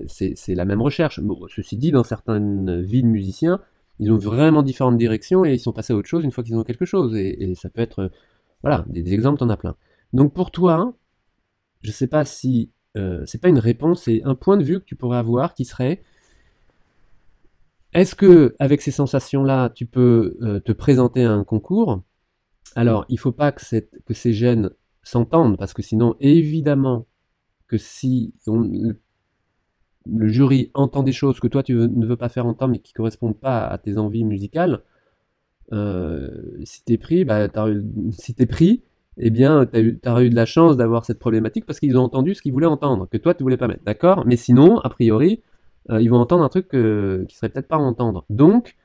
c'est 0.08 0.56
la 0.56 0.66
même 0.66 0.82
recherche. 0.82 1.20
Ceci 1.56 1.78
dit, 1.78 1.92
dans 1.92 2.04
certaines 2.04 2.82
vies 2.82 3.04
de 3.04 3.08
musiciens, 3.08 3.60
ils 4.00 4.12
ont 4.12 4.18
vraiment 4.18 4.64
différentes 4.64 4.98
directions 4.98 5.46
et 5.46 5.54
ils 5.54 5.60
sont 5.60 5.72
passés 5.72 5.94
à 5.94 5.96
autre 5.96 6.08
chose 6.08 6.24
une 6.24 6.32
fois 6.32 6.44
qu'ils 6.44 6.56
ont 6.56 6.64
quelque 6.64 6.86
chose. 6.86 7.16
Et, 7.16 7.54
ça 7.56 7.70
peut 7.70 7.82
être, 7.82 8.00
euh, 8.00 8.10
voilà, 8.64 8.86
des, 8.88 9.14
exemples, 9.14 9.40
t'en 9.40 9.50
as 9.50 9.58
plein. 9.58 9.76
Donc 10.14 10.34
pour 10.34 10.50
toi, 10.50 10.96
je 11.82 11.92
sais 11.92 12.08
pas 12.08 12.26
si 12.26 12.72
euh, 12.98 13.24
c'est 13.26 13.40
pas 13.42 13.50
une 13.50 13.60
réponse, 13.60 14.04
c'est 14.04 14.24
un 14.24 14.36
point 14.36 14.58
de 14.58 14.64
vue 14.64 14.80
que 14.80 14.86
tu 14.86 14.96
pourrais 14.96 15.18
avoir 15.18 15.54
qui 15.54 15.66
serait 15.66 16.02
est-ce 17.94 18.16
que 18.16 18.56
avec 18.60 18.82
ces 18.82 18.92
sensations-là, 18.92 19.70
tu 19.70 19.86
peux 19.86 20.38
euh, 20.42 20.60
te 20.60 20.72
présenter 20.72 21.24
à 21.24 21.32
un 21.32 21.44
concours? 21.44 22.04
Alors, 22.76 23.06
il 23.10 23.20
faut 23.20 23.32
pas 23.32 23.52
que, 23.52 23.62
ces 23.62 24.34
gènes 24.34 24.72
s'entendent 25.04 25.58
parce 25.58 25.74
que 25.74 25.82
sinon, 25.82 26.16
évidemment, 26.20 27.08
que 27.68 27.78
si 27.78 28.34
le, 28.48 30.28
jury 30.28 30.72
entend 30.74 31.04
des 31.04 31.12
choses 31.12 31.40
que 31.40 31.48
toi 31.48 31.64
tu 31.64 31.74
ne 31.74 32.06
veux 32.06 32.18
pas 32.18 32.30
faire 32.30 32.46
entendre 32.46 32.72
mais 32.74 32.80
qui 32.80 32.94
correspondent 32.94 33.40
pas 33.40 33.66
à 33.66 33.78
tes 33.78 33.98
envies 33.98 34.24
musicales, 34.24 34.82
euh, 35.72 36.30
si 36.64 36.84
t'es 36.84 36.98
pris, 36.98 37.26
bah, 37.26 37.48
si 38.12 38.34
t'es 38.34 38.46
pris, 38.46 38.84
eh 39.18 39.30
bien, 39.30 39.66
tu 39.66 40.00
as 40.04 40.24
eu 40.24 40.30
de 40.30 40.36
la 40.36 40.46
chance 40.46 40.78
d'avoir 40.78 41.06
cette 41.06 41.20
problématique 41.20 41.66
parce 41.66 41.80
qu'ils 41.80 41.98
ont 41.98 42.04
entendu 42.04 42.34
ce 42.34 42.42
qu'ils 42.42 42.54
voulaient 42.54 42.66
entendre, 42.66 43.08
que 43.10 43.18
toi, 43.18 43.34
tu 43.34 43.44
voulais 43.44 43.58
pas 43.58 43.68
mettre. 43.68 43.84
D'accord? 43.84 44.24
Mais 44.26 44.36
sinon, 44.36 44.80
a 44.80 44.90
priori, 44.90 45.42
euh, 45.90 46.02
ils 46.02 46.10
vont 46.10 46.18
entendre 46.20 46.44
un 46.44 46.50
truc 46.50 46.74
euh, 46.74 47.25
qui 47.25 47.36
serait 47.36 47.50
peut-être 47.50 47.68
pas 47.68 47.75
à 47.75 47.80
entendre. 47.80 48.25
Donc, 48.30 48.75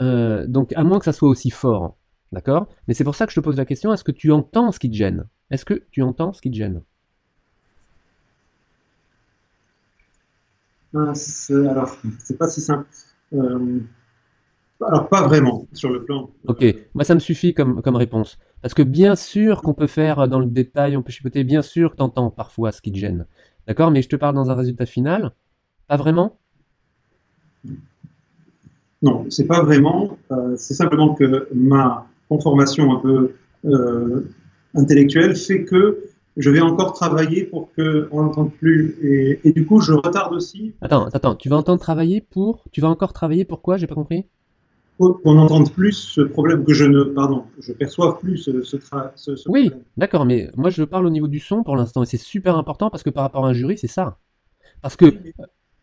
euh, 0.00 0.46
donc, 0.46 0.72
à 0.74 0.84
moins 0.84 0.98
que 0.98 1.04
ça 1.04 1.12
soit 1.12 1.28
aussi 1.28 1.50
fort. 1.50 1.96
D'accord? 2.32 2.68
Mais 2.88 2.94
c'est 2.94 3.04
pour 3.04 3.14
ça 3.14 3.26
que 3.26 3.32
je 3.32 3.40
te 3.40 3.44
pose 3.44 3.56
la 3.56 3.66
question 3.66 3.92
est-ce 3.92 4.04
que 4.04 4.12
tu 4.12 4.32
entends 4.32 4.72
ce 4.72 4.78
qui 4.78 4.90
te 4.90 4.96
gêne? 4.96 5.26
Est-ce 5.50 5.66
que 5.66 5.84
tu 5.90 6.02
entends 6.02 6.32
ce 6.32 6.40
qui 6.40 6.50
te 6.50 6.56
gêne? 6.56 6.82
Ah, 10.94 11.12
Alors, 11.50 11.96
c'est 12.18 12.38
pas 12.38 12.48
si 12.48 12.60
simple. 12.60 12.86
Alors, 14.80 15.08
pas 15.08 15.22
vraiment, 15.22 15.66
sur 15.72 15.90
le 15.90 16.04
plan. 16.04 16.30
Ok, 16.46 16.64
moi 16.94 17.04
ça 17.04 17.14
me 17.14 17.20
suffit 17.20 17.54
comme, 17.54 17.82
comme 17.82 17.96
réponse. 17.96 18.38
Parce 18.62 18.74
que 18.74 18.82
bien 18.82 19.14
sûr 19.14 19.62
qu'on 19.62 19.74
peut 19.74 19.86
faire 19.86 20.26
dans 20.26 20.40
le 20.40 20.46
détail, 20.46 20.96
on 20.96 21.02
peut 21.02 21.12
chipoter, 21.12 21.44
bien 21.44 21.62
sûr 21.62 21.92
que 21.92 21.96
tu 21.96 22.02
entends 22.02 22.30
parfois 22.30 22.72
ce 22.72 22.82
qui 22.82 22.90
te 22.90 22.98
gêne. 22.98 23.26
D'accord? 23.66 23.90
Mais 23.90 24.02
je 24.02 24.08
te 24.08 24.16
parle 24.16 24.34
dans 24.34 24.50
un 24.50 24.54
résultat 24.54 24.86
final. 24.86 25.32
Pas 25.92 25.98
vraiment? 25.98 26.38
Non, 29.02 29.26
c'est 29.28 29.46
pas 29.46 29.62
vraiment. 29.62 30.16
Euh, 30.30 30.56
c'est 30.56 30.72
simplement 30.72 31.12
que 31.12 31.48
ma 31.54 32.06
conformation 32.30 32.96
un 32.96 32.98
peu 32.98 33.34
euh, 33.66 34.26
intellectuelle 34.74 35.36
fait 35.36 35.64
que 35.64 36.04
je 36.38 36.48
vais 36.48 36.62
encore 36.62 36.94
travailler 36.94 37.44
pour 37.44 37.68
qu'on 37.74 38.22
n'entende 38.22 38.54
plus. 38.54 38.96
Et, 39.02 39.40
et, 39.44 39.52
du 39.52 39.66
coup, 39.66 39.82
je 39.82 39.92
retarde 39.92 40.32
aussi. 40.32 40.72
Attends, 40.80 41.08
attends, 41.12 41.34
tu 41.34 41.50
vas 41.50 41.56
entendre 41.56 41.78
travailler 41.78 42.22
pour. 42.22 42.64
Tu 42.72 42.80
vas 42.80 42.88
encore 42.88 43.12
travailler 43.12 43.44
pour 43.44 43.60
quoi? 43.60 43.76
J'ai 43.76 43.86
pas 43.86 43.94
compris 43.94 44.24
qu'on 44.96 45.36
entende 45.38 45.72
plus 45.72 45.92
ce 45.92 46.22
problème, 46.22 46.64
que 46.64 46.72
je 46.72 46.84
ne, 46.84 47.02
pardon, 47.02 47.44
je 47.58 47.72
perçois 47.72 48.18
plus 48.18 48.38
ce, 48.38 48.62
ce, 48.62 48.78
ce, 49.16 49.48
Oui, 49.48 49.72
d'accord, 49.96 50.24
mais 50.24 50.48
moi 50.56 50.70
je 50.70 50.84
parle 50.84 51.06
au 51.06 51.10
niveau 51.10 51.26
du 51.26 51.40
son 51.40 51.64
pour 51.64 51.76
l'instant, 51.76 52.04
et 52.04 52.06
c'est 52.06 52.18
super 52.18 52.56
important 52.56 52.88
parce 52.88 53.02
que 53.02 53.10
par 53.10 53.24
rapport 53.24 53.44
à 53.44 53.48
un 53.48 53.52
jury, 53.52 53.76
c'est 53.76 53.88
ça. 53.88 54.18
Parce 54.80 54.96
que. 54.96 55.06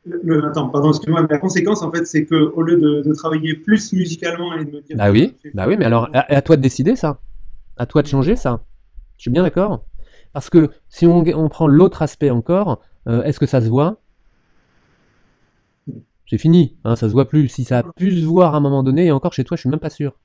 Le, 0.05 0.45
attends, 0.45 0.69
pardon, 0.69 0.89
excuse-moi, 0.89 1.21
mais 1.23 1.27
la 1.29 1.39
conséquence 1.39 1.81
en 1.81 1.91
fait, 1.91 2.05
c'est 2.05 2.25
que 2.25 2.35
au 2.35 2.61
lieu 2.61 2.77
de, 2.77 3.13
travailler 3.13 3.53
plus 3.53 3.91
musicalement 3.93 4.53
et 4.53 4.65
de 4.65 4.71
me 4.71 4.81
dire. 4.81 4.97
Bah 4.97 5.11
oui, 5.11 5.35
bah 5.53 5.65
oui, 5.67 5.75
mais 5.77 5.85
alors, 5.85 6.09
à, 6.13 6.41
toi 6.41 6.55
de 6.55 6.61
décider 6.61 6.95
ça. 6.95 7.19
À 7.77 7.85
toi 7.85 8.01
de 8.01 8.07
changer 8.07 8.35
ça. 8.35 8.63
Je 9.17 9.23
suis 9.23 9.31
bien 9.31 9.43
d'accord. 9.43 9.85
Parce 10.31 10.49
que 10.49 10.69
si 10.87 11.05
on, 11.05 11.23
on 11.25 11.49
prend 11.49 11.67
l'autre 11.67 12.01
aspect 12.01 12.29
encore, 12.29 12.81
euh, 13.07 13.23
est-ce 13.23 13.39
que 13.39 13.45
ça 13.45 13.61
se 13.61 13.67
voit? 13.67 13.99
C'est 16.29 16.37
fini, 16.37 16.77
hein, 16.83 16.95
ça 16.95 17.07
se 17.07 17.13
voit 17.13 17.27
plus. 17.27 17.49
Si 17.49 17.63
ça 17.63 17.79
a 17.79 17.83
pu 17.83 18.21
se 18.21 18.25
voir 18.25 18.53
à 18.53 18.57
un 18.57 18.61
moment 18.61 18.83
donné, 18.83 19.07
et 19.07 19.11
encore 19.11 19.33
chez 19.33 19.43
toi, 19.43 19.57
je 19.57 19.61
suis 19.61 19.69
même 19.69 19.79
pas 19.79 19.89
sûr. 19.89 20.15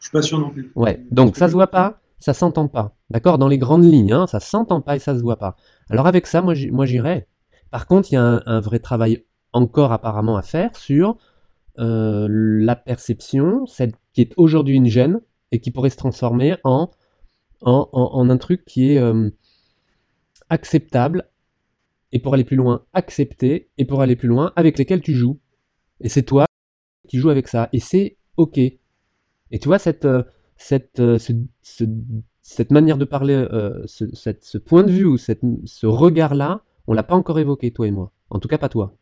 Je 0.00 0.06
suis 0.06 0.12
pas 0.12 0.22
sûr 0.22 0.38
non 0.38 0.50
plus. 0.50 0.72
Ouais, 0.74 1.04
donc 1.10 1.36
ça 1.36 1.48
se 1.48 1.52
voit 1.52 1.66
pas, 1.66 2.00
ça 2.18 2.34
s'entend 2.34 2.66
pas. 2.68 2.96
D'accord? 3.10 3.38
Dans 3.38 3.48
les 3.48 3.58
grandes 3.58 3.84
lignes, 3.84 4.12
hein, 4.12 4.26
ça 4.26 4.40
s'entend 4.40 4.80
pas 4.80 4.96
et 4.96 4.98
ça 4.98 5.14
se 5.16 5.22
voit 5.22 5.36
pas. 5.36 5.56
Alors 5.90 6.06
avec 6.06 6.26
ça, 6.26 6.42
moi 6.42 6.54
j'irais. 6.54 7.28
Par 7.76 7.86
contre, 7.86 8.10
il 8.10 8.14
y 8.14 8.16
a 8.16 8.42
un, 8.46 8.60
vrai 8.60 8.78
travail 8.78 9.26
encore 9.52 9.92
apparemment 9.92 10.38
à 10.38 10.42
faire 10.42 10.74
sur 10.76 11.18
euh, 11.78 12.26
la 12.30 12.74
perception, 12.74 13.66
celle 13.66 13.92
qui 14.14 14.22
est 14.22 14.32
aujourd'hui 14.38 14.76
une 14.76 14.86
gêne 14.86 15.20
et 15.52 15.60
qui 15.60 15.70
pourrait 15.70 15.90
se 15.90 15.98
transformer 15.98 16.56
en, 16.64 16.90
un 17.60 18.36
truc 18.38 18.64
qui 18.64 18.92
est 18.92 18.98
euh, 18.98 19.28
acceptable 20.48 21.28
et 22.12 22.18
pour 22.18 22.32
aller 22.32 22.44
plus 22.44 22.56
loin, 22.56 22.86
accepter, 22.94 23.68
et 23.76 23.84
pour 23.84 24.00
aller 24.00 24.16
plus 24.16 24.28
loin, 24.28 24.54
avec 24.56 24.78
lesquels 24.78 25.02
tu 25.02 25.12
joues. 25.12 25.38
Et 26.00 26.08
c'est 26.08 26.22
toi 26.22 26.46
qui 27.06 27.18
joues 27.18 27.28
avec 27.28 27.46
ça, 27.46 27.68
et 27.74 27.80
c'est 27.80 28.16
ok. 28.38 28.56
Et 28.56 28.78
tu 29.60 29.68
vois, 29.68 29.78
cette, 29.78 30.06
euh, 30.06 30.22
cette, 30.56 31.02
cette 32.40 32.70
manière 32.70 32.96
de 32.96 33.04
parler, 33.04 33.46
ce, 33.84 34.06
ce, 34.14 34.56
point 34.56 34.82
de 34.82 34.90
vue 34.90 35.04
ou 35.04 35.18
cette, 35.18 35.42
ce 35.66 35.86
regard-là, 35.86 36.62
on 36.86 36.92
l'a 36.92 37.02
pas 37.02 37.14
encore 37.14 37.38
évoqué, 37.38 37.70
toi 37.70 37.86
et 37.86 37.90
moi. 37.90 38.12
En 38.30 38.38
tout 38.38 38.48
cas, 38.48 38.58
pas 38.58 38.68
toi. 38.68 38.94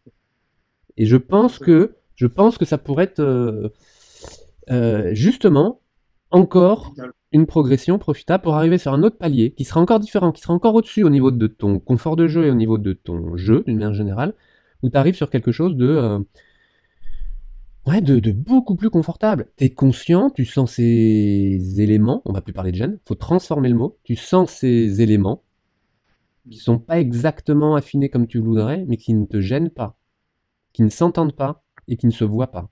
Et 0.97 1.07
je 1.07 1.17
pense 1.17 1.59
que, 1.59 1.97
je 2.14 2.26
pense 2.26 2.59
que 2.59 2.64
ça 2.64 2.79
pourrait 2.79 3.05
être 3.05 3.73
justement 5.12 5.81
encore 6.31 6.95
une 7.35 7.47
progression 7.47 7.99
profitable 7.99 8.43
pour 8.43 8.55
arriver 8.55 8.79
sur 8.79 8.93
un 8.93 9.03
autre 9.03 9.19
palier 9.19 9.53
qui 9.53 9.64
sera 9.64 9.81
encore 9.81 10.00
différent, 10.00 10.33
qui 10.33 10.41
sera 10.41 10.55
encore 10.55 10.75
au-dessus 10.75 11.03
au 11.03 11.11
niveau 11.11 11.31
de 11.31 11.47
ton 11.47 11.79
confort 11.79 12.17
de 12.17 12.29
jeu 12.29 12.47
et 12.47 12.50
au 12.50 12.55
niveau 12.55 12.79
de 12.79 12.93
ton 12.93 13.37
jeu 13.37 13.62
d'une 13.67 13.76
manière 13.76 13.95
générale, 13.95 14.35
où 14.83 14.88
tu 14.91 14.97
arrives 14.97 15.17
sur 15.17 15.31
quelque 15.31 15.53
chose 15.53 15.76
de, 15.76 15.88
euh, 15.88 16.19
ouais, 17.87 18.00
de, 18.00 18.33
beaucoup 18.33 18.76
plus 18.76 18.91
confortable. 18.91 19.49
Tu 19.57 19.64
es 19.64 19.71
conscient, 19.71 20.31
tu 20.31 20.45
sens 20.45 20.75
ces 20.75 21.81
éléments, 21.81 22.23
on 22.25 22.33
va 22.33 22.41
plus 22.41 22.53
parler 22.53 22.71
de 22.71 22.76
gêne, 22.76 22.99
faut 23.05 23.17
transformer 23.17 23.69
le 23.69 23.76
mot, 23.76 23.99
tu 24.05 24.14
sens 24.17 24.50
ces 24.50 25.00
éléments 25.00 25.43
qui 26.50 26.58
sont 26.58 26.78
pas 26.78 27.00
exactement 27.00 27.74
affinés 27.74 28.08
comme 28.08 28.26
tu 28.26 28.38
voudrais, 28.38 28.84
mais 28.86 28.96
qui 28.96 29.14
ne 29.14 29.26
te 29.26 29.40
gênent 29.40 29.70
pas, 29.70 29.96
qui 30.72 30.82
ne 30.82 30.90
s'entendent 30.90 31.36
pas 31.36 31.64
et 31.88 31.96
qui 31.96 32.06
ne 32.06 32.12
se 32.12 32.24
voient 32.24 32.50
pas. 32.50 32.70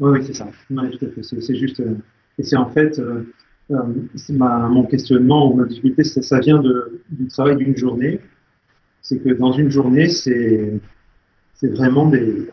Oui, 0.00 0.20
c'est 0.24 0.34
ça. 0.34 0.48
C'est 1.22 1.56
juste. 1.56 1.80
Euh, 1.80 1.96
et 2.38 2.42
c'est 2.44 2.56
en 2.56 2.70
fait, 2.70 2.98
euh, 2.98 3.32
euh, 3.72 3.82
ma, 4.30 4.68
mon 4.68 4.84
questionnement 4.84 5.50
ou 5.50 5.56
ma 5.56 5.64
difficulté, 5.64 6.04
ça, 6.04 6.38
vient 6.38 6.60
de, 6.60 7.02
du 7.10 7.26
travail 7.28 7.56
d'une 7.56 7.76
journée. 7.76 8.20
C'est 9.02 9.18
que 9.18 9.30
dans 9.30 9.52
une 9.52 9.70
journée, 9.70 10.08
c'est 10.08 10.80
vraiment 11.62 12.06
des. 12.06 12.48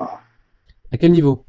À 0.91 0.97
quel 0.97 1.11
niveau? 1.11 1.45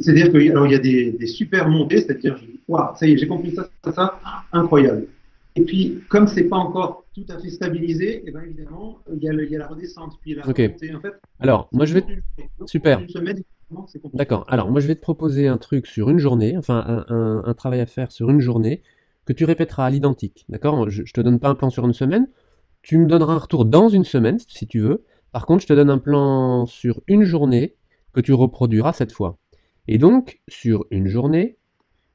C'est-à-dire 0.00 0.30
qu'il 0.30 0.44
y 0.44 0.74
a 0.74 0.78
des, 0.78 1.12
des 1.12 1.26
super 1.26 1.68
montées, 1.68 1.98
c'est-à-dire, 1.98 2.38
waouh, 2.68 2.94
ça 2.96 3.06
y 3.06 3.12
est, 3.12 3.18
j'ai 3.18 3.26
compris 3.26 3.52
ça, 3.54 3.68
ça, 3.84 3.92
ça, 3.92 4.20
incroyable. 4.52 5.06
Et 5.56 5.64
puis, 5.64 6.00
comme 6.08 6.28
c'est 6.28 6.44
pas 6.44 6.56
encore 6.56 7.04
tout 7.14 7.24
à 7.28 7.38
fait 7.38 7.50
stabilisé, 7.50 8.18
et 8.18 8.24
eh 8.26 8.30
bien 8.30 8.42
évidemment, 8.42 8.98
il 9.12 9.22
y, 9.22 9.28
a 9.28 9.32
il 9.32 9.50
y 9.50 9.56
a 9.56 9.58
la 9.58 9.66
redescente, 9.66 10.18
puis 10.20 10.34
la. 10.34 10.48
En 10.48 10.54
fait, 10.54 10.76
Alors, 11.40 11.68
moi 11.72 11.86
je 11.86 11.94
vais. 11.94 12.04
Super. 12.66 13.02
D'accord. 14.14 14.44
Alors, 14.48 14.70
moi, 14.70 14.80
je 14.80 14.86
vais 14.86 14.94
te 14.94 15.00
proposer 15.00 15.46
un 15.46 15.58
truc 15.58 15.86
sur 15.86 16.10
une 16.10 16.18
journée, 16.18 16.56
enfin, 16.56 17.04
un, 17.08 17.54
travail 17.54 17.80
à 17.80 17.86
faire 17.86 18.10
sur 18.10 18.30
une 18.30 18.40
journée, 18.40 18.82
que 19.26 19.32
tu 19.32 19.44
répéteras 19.44 19.86
à 19.86 19.90
l'identique. 19.90 20.44
D'accord? 20.48 20.90
Je, 20.90 21.02
ne 21.02 21.06
te 21.06 21.20
donne 21.20 21.38
pas 21.38 21.48
un 21.48 21.54
plan 21.54 21.70
sur 21.70 21.86
une 21.86 21.92
semaine. 21.92 22.28
Tu 22.82 22.98
me 22.98 23.06
donneras 23.06 23.34
un 23.34 23.38
retour 23.38 23.64
dans 23.64 23.88
une 23.88 24.04
semaine, 24.04 24.38
si 24.48 24.66
tu 24.66 24.80
veux. 24.80 25.04
Par 25.32 25.46
contre, 25.46 25.62
je 25.62 25.68
te 25.68 25.72
donne 25.72 25.90
un 25.90 25.98
plan 25.98 26.66
sur 26.66 27.00
une 27.06 27.22
journée 27.22 27.76
que 28.12 28.20
tu 28.20 28.32
reproduiras 28.32 28.92
cette 28.92 29.12
fois. 29.12 29.38
Et 29.86 29.98
donc, 29.98 30.40
sur 30.48 30.86
une 30.90 31.06
journée, 31.06 31.56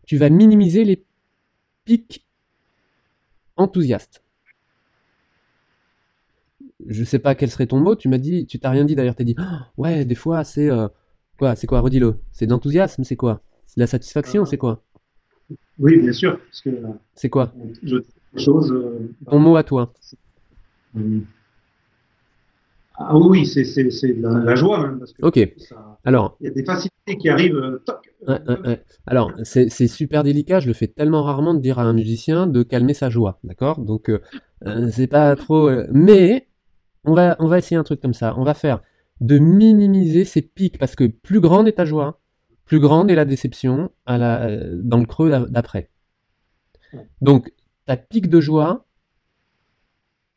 tu 0.06 0.18
vas 0.18 0.30
minimiser 0.30 0.84
les 0.84 1.06
pics 1.86 2.25
enthousiastes. 3.58 4.22
Je 6.88 7.04
sais 7.04 7.20
pas 7.20 7.36
quel 7.36 7.50
serait 7.50 7.68
ton 7.68 7.80
mot, 7.80 7.96
tu 7.96 8.10
m'as 8.10 8.18
dit, 8.18 8.46
tu 8.46 8.60
t'as 8.60 8.70
rien 8.70 8.86
dit 8.86 8.96
d'ailleurs, 8.96 9.16
tu 9.16 9.22
as 9.22 9.26
dit, 9.26 9.36
oh, 9.40 9.82
ouais, 9.82 10.06
des 10.06 10.16
fois 10.16 10.44
c'est 10.44 10.70
euh, 10.70 10.88
Quoi 11.38 11.56
C'est 11.56 11.68
quoi 11.68 11.82
Redis-le. 11.82 12.16
C'est 12.32 12.48
d'enthousiasme 12.48 13.04
C'est 13.04 13.16
quoi? 13.16 13.42
C'est 13.66 13.78
de 13.78 13.82
la 13.82 13.88
satisfaction 13.88 14.44
euh, 14.44 14.46
C'est 14.46 14.58
quoi? 14.58 14.84
Oui, 15.78 15.98
bien 15.98 16.14
sûr. 16.14 16.40
C'est 17.14 17.30
quoi? 17.30 17.54
je, 17.84 17.98
chose, 18.38 18.72
euh, 18.72 19.14
Ton 19.30 19.40
mot 19.40 19.56
à 19.58 19.64
toi. 19.64 19.94
Ah 22.98 23.18
oui, 23.18 23.46
c'est 23.46 23.64
de 23.64 24.46
la, 24.46 24.56
joie 24.56 24.82
même. 24.82 25.00
Parce 25.00 25.14
ok. 25.22 25.40
Alors. 26.04 26.38
Il 26.40 26.48
y 26.48 26.50
a 26.50 26.54
des 26.54 26.64
facilités 26.64 27.18
qui 27.20 27.30
arrivent. 27.30 27.80
Euh, 28.28 28.76
Alors, 29.06 29.34
c'est 29.44 29.88
super 29.88 30.24
délicat. 30.24 30.60
Je 30.60 30.68
le 30.68 30.74
fais 30.74 30.88
tellement 30.88 31.24
rarement 31.24 31.54
de 31.54 31.60
dire 31.60 31.80
à 31.80 31.84
un 31.84 31.94
musicien 31.94 32.48
de 32.48 32.64
calmer 32.64 32.94
sa 32.94 33.10
joie. 33.10 33.40
D'accord? 33.44 33.80
Donc, 33.80 34.12
c'est 34.92 35.08
pas 35.08 35.36
trop. 35.36 35.70
mais 35.92 36.48
on 37.04 37.14
va, 37.14 37.36
on 37.40 37.48
va 37.48 37.58
essayer 37.58 37.78
un 37.78 37.84
truc 37.84 38.02
comme 38.02 38.14
ça. 38.14 38.34
On 38.38 38.44
va 38.44 38.54
faire 38.54 38.82
de 39.22 39.38
minimiser 39.38 40.26
ces 40.26 40.42
pics, 40.42 40.78
parce 40.78 40.96
que 40.96 41.06
plus 41.06 41.40
grande 41.40 41.68
est 41.68 41.74
ta 41.74 41.86
joie, 41.86 42.20
plus 42.66 42.80
grande 42.80 43.10
est 43.10 43.16
la 43.16 43.26
déception 43.26 43.92
à 44.06 44.18
la, 44.18 44.44
euh, 44.48 44.82
dans 44.84 44.98
le 44.98 45.06
creux 45.06 45.32
d'après. 45.50 45.90
Donc, 47.22 47.54
ta 47.86 47.98
pic 47.98 48.30
de 48.30 48.40
joie, 48.40 48.86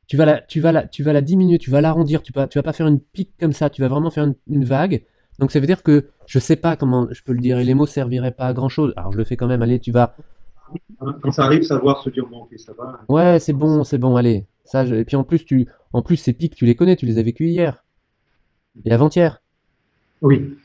tu 0.08 0.16
vas 0.16 0.24
la, 0.24 0.40
tu 0.40 0.60
vas 0.60 0.72
la, 0.72 0.88
tu 0.88 1.02
vas 1.02 1.12
la 1.12 1.20
diminuer, 1.20 1.58
tu 1.58 1.70
vas 1.70 1.80
l'arrondir, 1.80 2.22
tu 2.22 2.32
vas, 2.32 2.48
tu 2.48 2.58
vas 2.58 2.62
pas 2.62 2.72
faire 2.72 2.88
une 2.88 2.98
pique 2.98 3.34
comme 3.38 3.52
ça, 3.52 3.70
tu 3.70 3.82
vas 3.82 3.88
vraiment 3.88 4.10
faire 4.10 4.26
une, 4.48 4.64
vague. 4.64 5.04
Donc 5.38 5.52
ça 5.52 5.60
veut 5.60 5.66
dire 5.66 5.82
que 5.82 6.08
je 6.26 6.38
sais 6.38 6.56
pas 6.56 6.76
comment 6.76 7.06
je 7.12 7.22
peux 7.22 7.32
le 7.32 7.40
dire 7.40 7.58
et 7.58 7.64
les 7.64 7.74
mots 7.74 7.86
serviraient 7.86 8.32
pas 8.32 8.46
à 8.46 8.54
grand 8.54 8.70
chose. 8.70 8.94
Alors 8.96 9.12
je 9.12 9.18
le 9.18 9.24
fais 9.24 9.36
quand 9.36 9.46
même. 9.46 9.62
Allez, 9.62 9.78
tu 9.78 9.92
vas, 9.92 10.16
quand 11.22 11.30
ça 11.30 11.44
arrive, 11.44 11.62
savoir 11.62 12.02
se 12.02 12.10
dire 12.10 12.26
bon, 12.26 12.40
ok, 12.40 12.58
ça 12.58 12.72
va. 12.72 13.00
Ouais, 13.08 13.38
c'est 13.38 13.52
bon, 13.52 13.84
c'est 13.84 13.98
bon, 13.98 14.16
allez. 14.16 14.46
Ça, 14.64 14.86
je- 14.86 14.94
Et 14.94 15.04
puis 15.04 15.16
en 15.16 15.24
plus, 15.24 15.44
tu, 15.44 15.68
en 15.92 16.02
plus, 16.02 16.16
ces 16.16 16.32
pics, 16.32 16.54
tu 16.54 16.64
les 16.64 16.74
connais, 16.74 16.96
tu 16.96 17.06
les 17.06 17.18
as 17.18 17.22
vécus 17.22 17.50
hier 17.50 17.84
et 18.84 18.92
avant-hier. 18.92 19.42
Oui. 20.22 20.56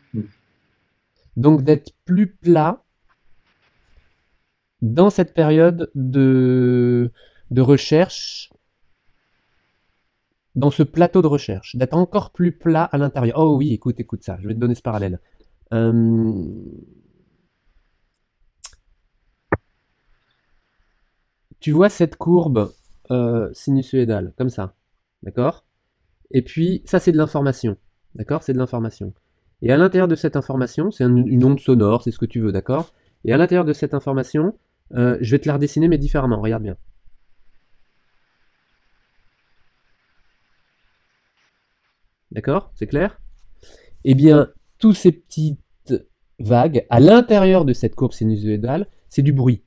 Donc 1.35 1.63
d'être 1.63 1.91
plus 2.05 2.27
plat 2.27 2.83
dans 4.81 5.09
cette 5.09 5.33
période 5.33 5.91
de, 5.95 7.11
de 7.51 7.61
recherche, 7.61 8.52
dans 10.55 10.71
ce 10.71 10.83
plateau 10.83 11.21
de 11.21 11.27
recherche, 11.27 11.75
d'être 11.75 11.95
encore 11.95 12.31
plus 12.31 12.51
plat 12.51 12.83
à 12.85 12.97
l'intérieur. 12.97 13.39
Oh 13.39 13.55
oui, 13.57 13.73
écoute, 13.73 13.99
écoute 13.99 14.23
ça, 14.23 14.37
je 14.41 14.47
vais 14.47 14.53
te 14.53 14.59
donner 14.59 14.75
ce 14.75 14.81
parallèle. 14.81 15.19
Euh, 15.73 16.43
Tu 21.59 21.71
vois 21.71 21.89
cette 21.89 22.15
courbe 22.17 22.71
euh, 23.11 23.49
sinusoïdale, 23.53 24.33
comme 24.37 24.49
ça, 24.49 24.75
d'accord? 25.23 25.65
Et 26.31 26.41
puis, 26.41 26.81
ça 26.85 26.99
c'est 26.99 27.11
de 27.11 27.17
l'information, 27.17 27.77
d'accord? 28.15 28.43
C'est 28.43 28.53
de 28.53 28.57
l'information. 28.59 29.13
Et 29.61 29.71
à 29.71 29.77
l'intérieur 29.77 30.07
de 30.07 30.15
cette 30.15 30.35
information, 30.35 30.91
c'est 30.91 31.03
un- 31.05 31.15
une 31.15 31.45
onde 31.45 31.59
sonore, 31.59 32.03
c'est 32.03 32.11
ce 32.11 32.19
que 32.19 32.25
tu 32.25 32.41
veux, 32.41 32.51
d'accord? 32.51 32.93
Et 33.25 33.33
à 33.33 33.37
l'intérieur 33.37 33.65
de 33.65 33.73
cette 33.73 33.93
information, 33.93 34.55
euh, 34.95 35.17
je 35.21 35.31
vais 35.31 35.39
te 35.39 35.47
la 35.47 35.55
redessiner, 35.55 35.87
mais 35.87 35.97
différemment, 35.97 36.41
regarde 36.41 36.63
bien. 36.63 36.77
D'accord? 42.33 42.71
C'est 42.75 42.87
clair? 42.87 43.19
Eh 44.03 44.15
bien, 44.15 44.51
tous 44.79 44.93
ces 44.93 45.11
petites 45.13 45.59
vagues, 46.39 46.85
à 46.89 46.99
l'intérieur 46.99 47.63
de 47.63 47.73
cette 47.73 47.95
courbe 47.95 48.11
sinusoïdale, 48.11 48.87
c'est 49.09 49.21
du 49.21 49.31
bruit. 49.31 49.63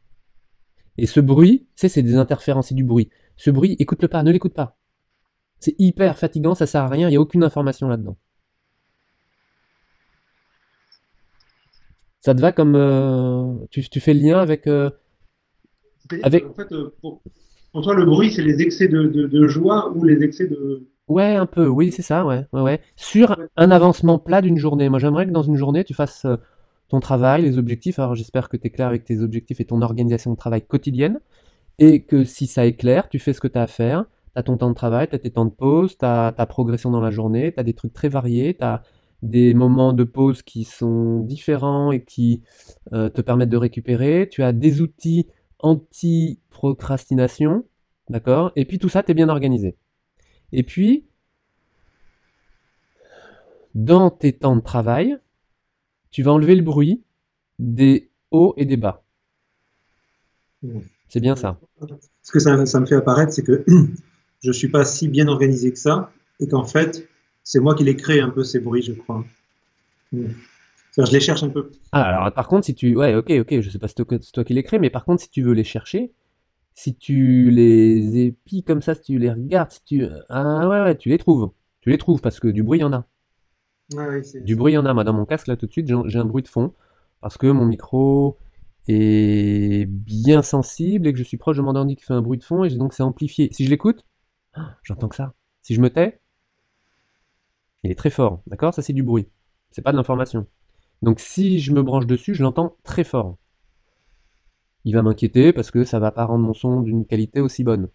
Et 0.99 1.06
ce 1.06 1.20
bruit, 1.20 1.66
c'est 1.75 1.88
c'est 1.88 2.02
des 2.02 2.16
interférences, 2.16 2.68
c'est 2.68 2.75
du 2.75 2.85
bruit. 2.85 3.08
Ce 3.37 3.50
bruit, 3.50 3.76
écoute-le 3.78 4.08
pas, 4.08 4.23
ne 4.23 4.32
l'écoute 4.32 4.54
pas. 4.54 4.76
C'est 5.61 5.75
hyper 5.78 6.18
fatigant, 6.18 6.54
ça 6.54 6.66
sert 6.66 6.82
à 6.82 6.88
rien, 6.88 7.08
il 7.08 7.12
n'y 7.12 7.16
a 7.16 7.20
aucune 7.20 7.44
information 7.44 7.88
là-dedans. 7.88 8.16
Ça 12.20 12.35
te 12.35 12.40
va 12.40 12.52
comme... 12.52 12.75
euh, 12.75 13.54
tu, 13.70 13.88
tu 13.88 14.00
fais 14.00 14.12
le 14.14 14.20
lien 14.20 14.38
avec... 14.38 14.66
euh, 14.66 14.90
Avec- 16.23 16.44
En 16.46 16.54
fait, 16.54 16.73
euh, 16.73 16.94
pour, 17.00 17.23
pour 17.73 17.82
toi, 17.82 17.94
le 17.94 18.04
bruit, 18.04 18.30
c'est 18.30 18.42
les 18.42 18.61
excès 18.62 18.88
de, 18.88 19.04
de, 19.04 19.26
de 19.26 19.46
joie 19.46 19.92
ou 19.94 20.04
les 20.04 20.23
excès 20.23 20.46
de. 20.49 20.88
Ouais, 21.08 21.36
un 21.36 21.46
peu, 21.46 21.68
oui, 21.68 21.92
c'est 21.92 22.02
ça, 22.02 22.26
ouais, 22.26 22.46
ouais. 22.52 22.80
Sur 22.96 23.38
un 23.56 23.70
avancement 23.70 24.18
plat 24.18 24.42
d'une 24.42 24.58
journée. 24.58 24.88
Moi, 24.88 24.98
j'aimerais 24.98 25.26
que 25.26 25.30
dans 25.30 25.42
une 25.42 25.54
journée, 25.54 25.84
tu 25.84 25.94
fasses 25.94 26.25
euh, 26.25 26.36
ton 26.88 26.98
travail, 26.98 27.42
les 27.42 27.58
objectifs. 27.58 28.00
Alors, 28.00 28.16
j'espère 28.16 28.48
que 28.48 28.56
tu 28.56 28.66
es 28.66 28.70
clair 28.70 28.88
avec 28.88 29.04
tes 29.04 29.20
objectifs 29.20 29.60
et 29.60 29.64
ton 29.64 29.82
organisation 29.82 30.32
de 30.32 30.36
travail 30.36 30.62
quotidienne. 30.62 31.20
Et 31.78 32.02
que 32.02 32.25
si 32.25 32.48
ça 32.48 32.66
est 32.66 32.75
clair, 32.75 33.08
tu 33.08 33.20
fais 33.20 33.32
ce 33.32 33.40
que 33.40 33.46
tu 33.48 33.58
as 33.58 33.62
à 33.62 33.66
faire. 33.68 34.04
Tu 34.34 34.40
as 34.40 34.42
ton 34.42 34.56
temps 34.56 34.70
de 34.70 34.75
travail, 34.75 35.06
tu 35.08 35.14
as 35.14 35.18
tes 35.20 35.30
temps 35.30 35.44
de 35.44 35.50
pause, 35.50 35.96
tu 35.96 36.04
as 36.04 36.32
ta 36.36 36.44
progression 36.46 36.90
dans 36.90 37.00
la 37.00 37.10
journée, 37.12 37.52
tu 37.52 37.60
as 37.60 37.62
des 37.62 37.75
trucs 37.75 37.92
très 37.92 38.08
variés, 38.08 38.54
tu 38.54 38.64
as 38.64 38.82
des 39.22 39.54
moments 39.54 39.92
de 39.92 40.04
pause 40.04 40.42
qui 40.42 40.64
sont 40.64 41.20
différents 41.20 41.92
et 41.92 42.04
qui 42.04 42.42
euh, 42.92 43.08
te 43.10 43.20
permettent 43.20 43.50
de 43.50 43.56
récupérer. 43.56 44.28
Tu 44.30 44.42
as 44.42 44.52
des 44.52 44.80
outils 44.82 45.28
anti-procrastination, 45.60 47.64
d'accord? 48.10 48.50
Et 48.56 48.64
puis 48.64 48.78
tout 48.78 48.88
ça, 48.88 49.02
tu 49.04 49.12
es 49.12 49.14
bien 49.14 49.28
organisé. 49.28 49.76
Et 50.52 50.62
puis, 50.62 51.04
dans 53.74 54.10
tes 54.10 54.32
temps 54.32 54.56
de 54.56 54.60
travail, 54.60 55.18
tu 56.10 56.22
vas 56.22 56.32
enlever 56.32 56.54
le 56.54 56.62
bruit 56.62 57.02
des 57.58 58.10
hauts 58.30 58.54
et 58.56 58.64
des 58.64 58.76
bas. 58.76 59.04
C'est 61.08 61.20
bien 61.20 61.36
ça. 61.36 61.58
Ce 62.22 62.32
que 62.32 62.40
ça, 62.40 62.64
ça 62.66 62.80
me 62.80 62.86
fait 62.86 62.94
apparaître, 62.94 63.32
c'est 63.32 63.42
que 63.42 63.64
je 64.42 64.52
suis 64.52 64.68
pas 64.68 64.84
si 64.84 65.08
bien 65.08 65.28
organisé 65.28 65.72
que 65.72 65.78
ça, 65.78 66.10
et 66.40 66.48
qu'en 66.48 66.64
fait, 66.64 67.08
c'est 67.44 67.60
moi 67.60 67.74
qui 67.74 67.84
les 67.84 67.96
crée 67.96 68.20
un 68.20 68.30
peu 68.30 68.44
ces 68.44 68.60
bruits, 68.60 68.82
je 68.82 68.92
crois. 68.92 69.24
Je 70.12 71.12
les 71.12 71.20
cherche 71.20 71.42
un 71.42 71.50
peu. 71.50 71.70
Ah, 71.92 72.02
alors 72.02 72.32
par 72.32 72.49
contre, 72.49 72.64
si 72.64 72.75
tu... 72.75 72.97
Ouais, 72.97 73.14
ok, 73.14 73.30
ok, 73.30 73.60
je 73.60 73.71
sais 73.71 73.78
pas 73.78 73.88
si 73.88 73.94
c'est 73.97 74.04
toi 74.04 74.18
c'est 74.21 74.32
toi 74.32 74.44
qui 74.44 74.54
les 74.54 74.62
crée, 74.62 74.78
mais 74.78 74.90
par 74.90 75.04
contre, 75.04 75.23
si 75.23 75.30
tu 75.30 75.42
veux 75.42 75.52
les 75.52 75.64
chercher, 75.64 76.12
si 76.76 76.95
tu 76.95 77.50
les 77.50 78.19
épies 78.26 78.62
comme 78.62 78.82
ça, 78.82 78.95
si 78.95 79.00
tu 79.00 79.19
les 79.19 79.30
regardes, 79.30 79.71
si 79.73 79.82
tu... 79.84 80.04
Ah 80.28 80.69
ouais, 80.69 80.82
ouais, 80.82 80.97
tu 80.97 81.08
les 81.08 81.19
trouves. 81.19 81.50
Tu 81.80 81.91
les 81.91 81.99
trouves 81.99 82.21
parce 82.21 82.39
que 82.39 82.49
du 82.49 82.62
bruit, 82.62 82.78
il 82.78 82.82
y 82.82 82.84
en 82.84 82.93
a. 82.93 83.06
Du 84.45 84.56
bruit, 84.56 84.73
il 84.73 84.76
y 84.76 84.78
en 84.78 84.84
a. 84.86 84.93
Moi, 84.95 85.02
dans 85.02 85.15
mon 85.15 85.25
casque, 85.25 85.47
là, 85.47 85.56
tout 85.56 85.67
de 85.67 85.73
suite, 85.73 85.89
j'ai 85.89 85.97
j'ai 86.06 86.19
un 86.19 86.26
bruit 86.26 86.43
de 86.43 86.49
fond 86.49 86.75
parce 87.21 87.39
que 87.39 87.47
mon 87.47 87.65
micro 87.65 88.36
est 88.89 89.86
bien 89.89 90.43
sensible 90.43 91.06
et 91.06 91.12
que 91.12 91.19
je 91.19 91.25
suis 91.25 91.39
proche 91.39 91.56
de 91.56 91.62
mon 91.62 91.75
ordi 91.75 91.97
qui 91.97 92.04
fait 92.04 92.15
un 92.15 92.23
bruit 92.23 92.39
de 92.39 92.45
fond 92.45 92.62
et 92.62 92.71
donc 92.76 92.93
c'est 92.93 93.02
amplifié. 93.02 93.49
Si 93.52 93.65
je 93.65 93.71
l'écoute, 93.71 94.04
ah, 94.54 94.76
j'entends 94.82 95.08
que 95.08 95.17
ça. 95.17 95.34
Si 95.62 95.75
je 95.75 95.80
me 95.80 95.91
tais, 95.91 96.21
il 97.84 97.91
est 97.91 97.95
très 97.95 98.10
fort. 98.10 98.43
D'accord? 98.47 98.75
Ça, 98.75 98.82
c'est 98.82 98.93
du 98.93 99.02
bruit. 99.02 99.28
C'est 99.71 99.82
pas 99.82 99.93
de 99.93 99.97
l'information. 99.97 100.47
Donc, 101.02 101.21
si 101.21 101.58
je 101.58 101.73
me 101.73 101.82
branche 101.82 102.06
dessus, 102.06 102.34
je 102.34 102.43
l'entends 102.43 102.76
très 102.84 103.04
fort. 103.04 103.39
Il 104.86 104.94
va 104.94 105.02
m'inquiéter 105.02 105.52
parce 105.52 105.70
que 105.70 105.84
ça 105.84 105.99
va 105.99 106.12
pas 106.12 106.25
rendre 106.25 106.46
mon 106.46 106.54
son 106.54 106.80
d'une 106.80 107.04
qualité 107.04 107.42
aussi 107.42 107.62
bonne. 107.62 107.90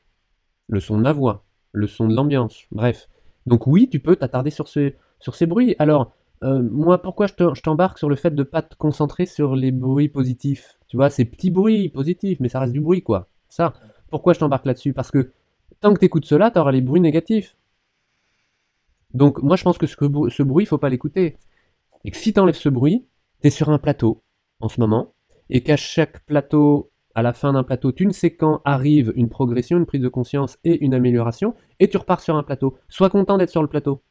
Le 0.70 0.80
son 0.80 0.98
de 0.98 1.04
ma 1.04 1.14
voix, 1.14 1.46
le 1.74 1.88
son 1.88 2.08
de 2.08 2.16
l'ambiance, 2.16 2.66
bref. 2.72 3.10
Donc 3.48 3.68
oui, 3.68 3.90
tu 3.90 4.00
peux 4.00 4.16
t'attarder 4.16 4.52
sur 4.52 4.68
ces, 4.68 4.98
sur 5.20 5.36
ces 5.36 5.46
bruits. 5.48 5.76
Alors, 5.80 6.14
euh, 6.44 6.62
moi, 6.62 7.02
pourquoi 7.02 7.28
je 7.28 7.34
te- 7.34 7.56
je 7.56 7.62
t'embarque 7.62 7.98
sur 8.00 8.10
le 8.10 8.16
fait 8.16 8.32
de 8.36 8.44
pas 8.44 8.62
te 8.62 8.76
concentrer 8.76 9.26
sur 9.26 9.56
les 9.56 9.72
bruits 9.72 10.10
positifs? 10.10 10.80
Tu 10.90 10.98
vois, 10.98 11.10
ces 11.10 11.26
petits 11.26 11.52
bruits 11.52 11.90
positifs, 11.90 12.40
mais 12.42 12.50
ça 12.50 12.60
reste 12.60 12.74
du 12.74 12.82
bruit, 12.82 13.04
quoi. 13.04 13.30
Ça, 13.50 13.74
pourquoi 14.12 14.34
je 14.34 14.40
t'embarque 14.40 14.66
là-dessus? 14.66 14.94
Parce 14.94 15.12
que 15.12 15.32
tant 15.82 15.94
que 15.94 16.00
tu 16.00 16.06
écoutes 16.06 16.26
cela, 16.26 16.52
tu 16.52 16.60
auras 16.60 16.72
les 16.72 16.82
bruits 16.82 17.02
négatifs. 17.02 17.56
Donc, 19.14 19.42
moi, 19.42 19.56
je 19.56 19.64
pense 19.64 19.78
que 19.78 19.88
ce, 19.88 19.96
que- 19.96 20.30
ce 20.30 20.44
bruit, 20.44 20.64
il 20.64 20.68
faut 20.68 20.78
pas 20.78 20.90
l'écouter. 20.90 21.38
Et 22.06 22.12
que 22.12 22.18
si 22.18 22.34
tu 22.34 22.40
enlèves 22.40 22.56
ce 22.56 22.70
bruit, 22.70 23.06
tu 23.42 23.48
es 23.48 23.52
sur 23.52 23.70
un 23.70 23.80
plateau 23.80 24.24
en 24.60 24.70
ce 24.70 24.80
moment, 24.82 25.14
et 25.52 25.62
qu'à 25.62 25.76
chaque 25.76 26.26
plateau, 26.26 26.92
à 27.14 27.22
la 27.22 27.34
fin 27.34 27.52
d'un 27.54 27.64
plateau, 27.64 27.92
tu 27.92 28.08
ne 28.08 28.14
sais 28.14 28.34
quand 28.34 28.62
arrive 28.64 29.12
une 29.16 29.30
progression, 29.30 29.78
une 29.78 29.86
prise 29.86 30.02
de 30.02 30.08
conscience 30.08 30.58
et 30.64 30.84
une 30.84 30.94
amélioration, 30.94 31.54
et 31.80 31.90
tu 31.90 31.98
repars 31.98 32.22
sur 32.22 32.38
un 32.38 32.44
plateau. 32.44 32.78
Sois 32.88 33.10
content 33.10 33.38
d'être 33.38 33.50
sur 33.50 33.62
le 33.62 33.68
plateau. 33.68 34.02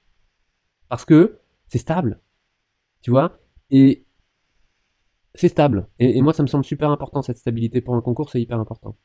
Parce 0.91 1.07
que 1.07 1.39
c'est 1.69 1.79
stable. 1.79 2.21
Tu 3.01 3.11
vois? 3.11 3.41
Et 3.71 4.05
c'est 5.35 5.49
stable. 5.49 5.89
Et, 5.99 6.21
moi, 6.21 6.35
ça 6.35 6.43
me 6.43 6.49
semble 6.49 6.65
super 6.65 6.91
important, 6.91 7.23
cette 7.23 7.39
stabilité 7.39 7.81
pour 7.81 7.95
un 7.95 8.03
concours, 8.03 8.29
c'est 8.29 8.41
hyper 8.41 8.61
important. 8.61 8.97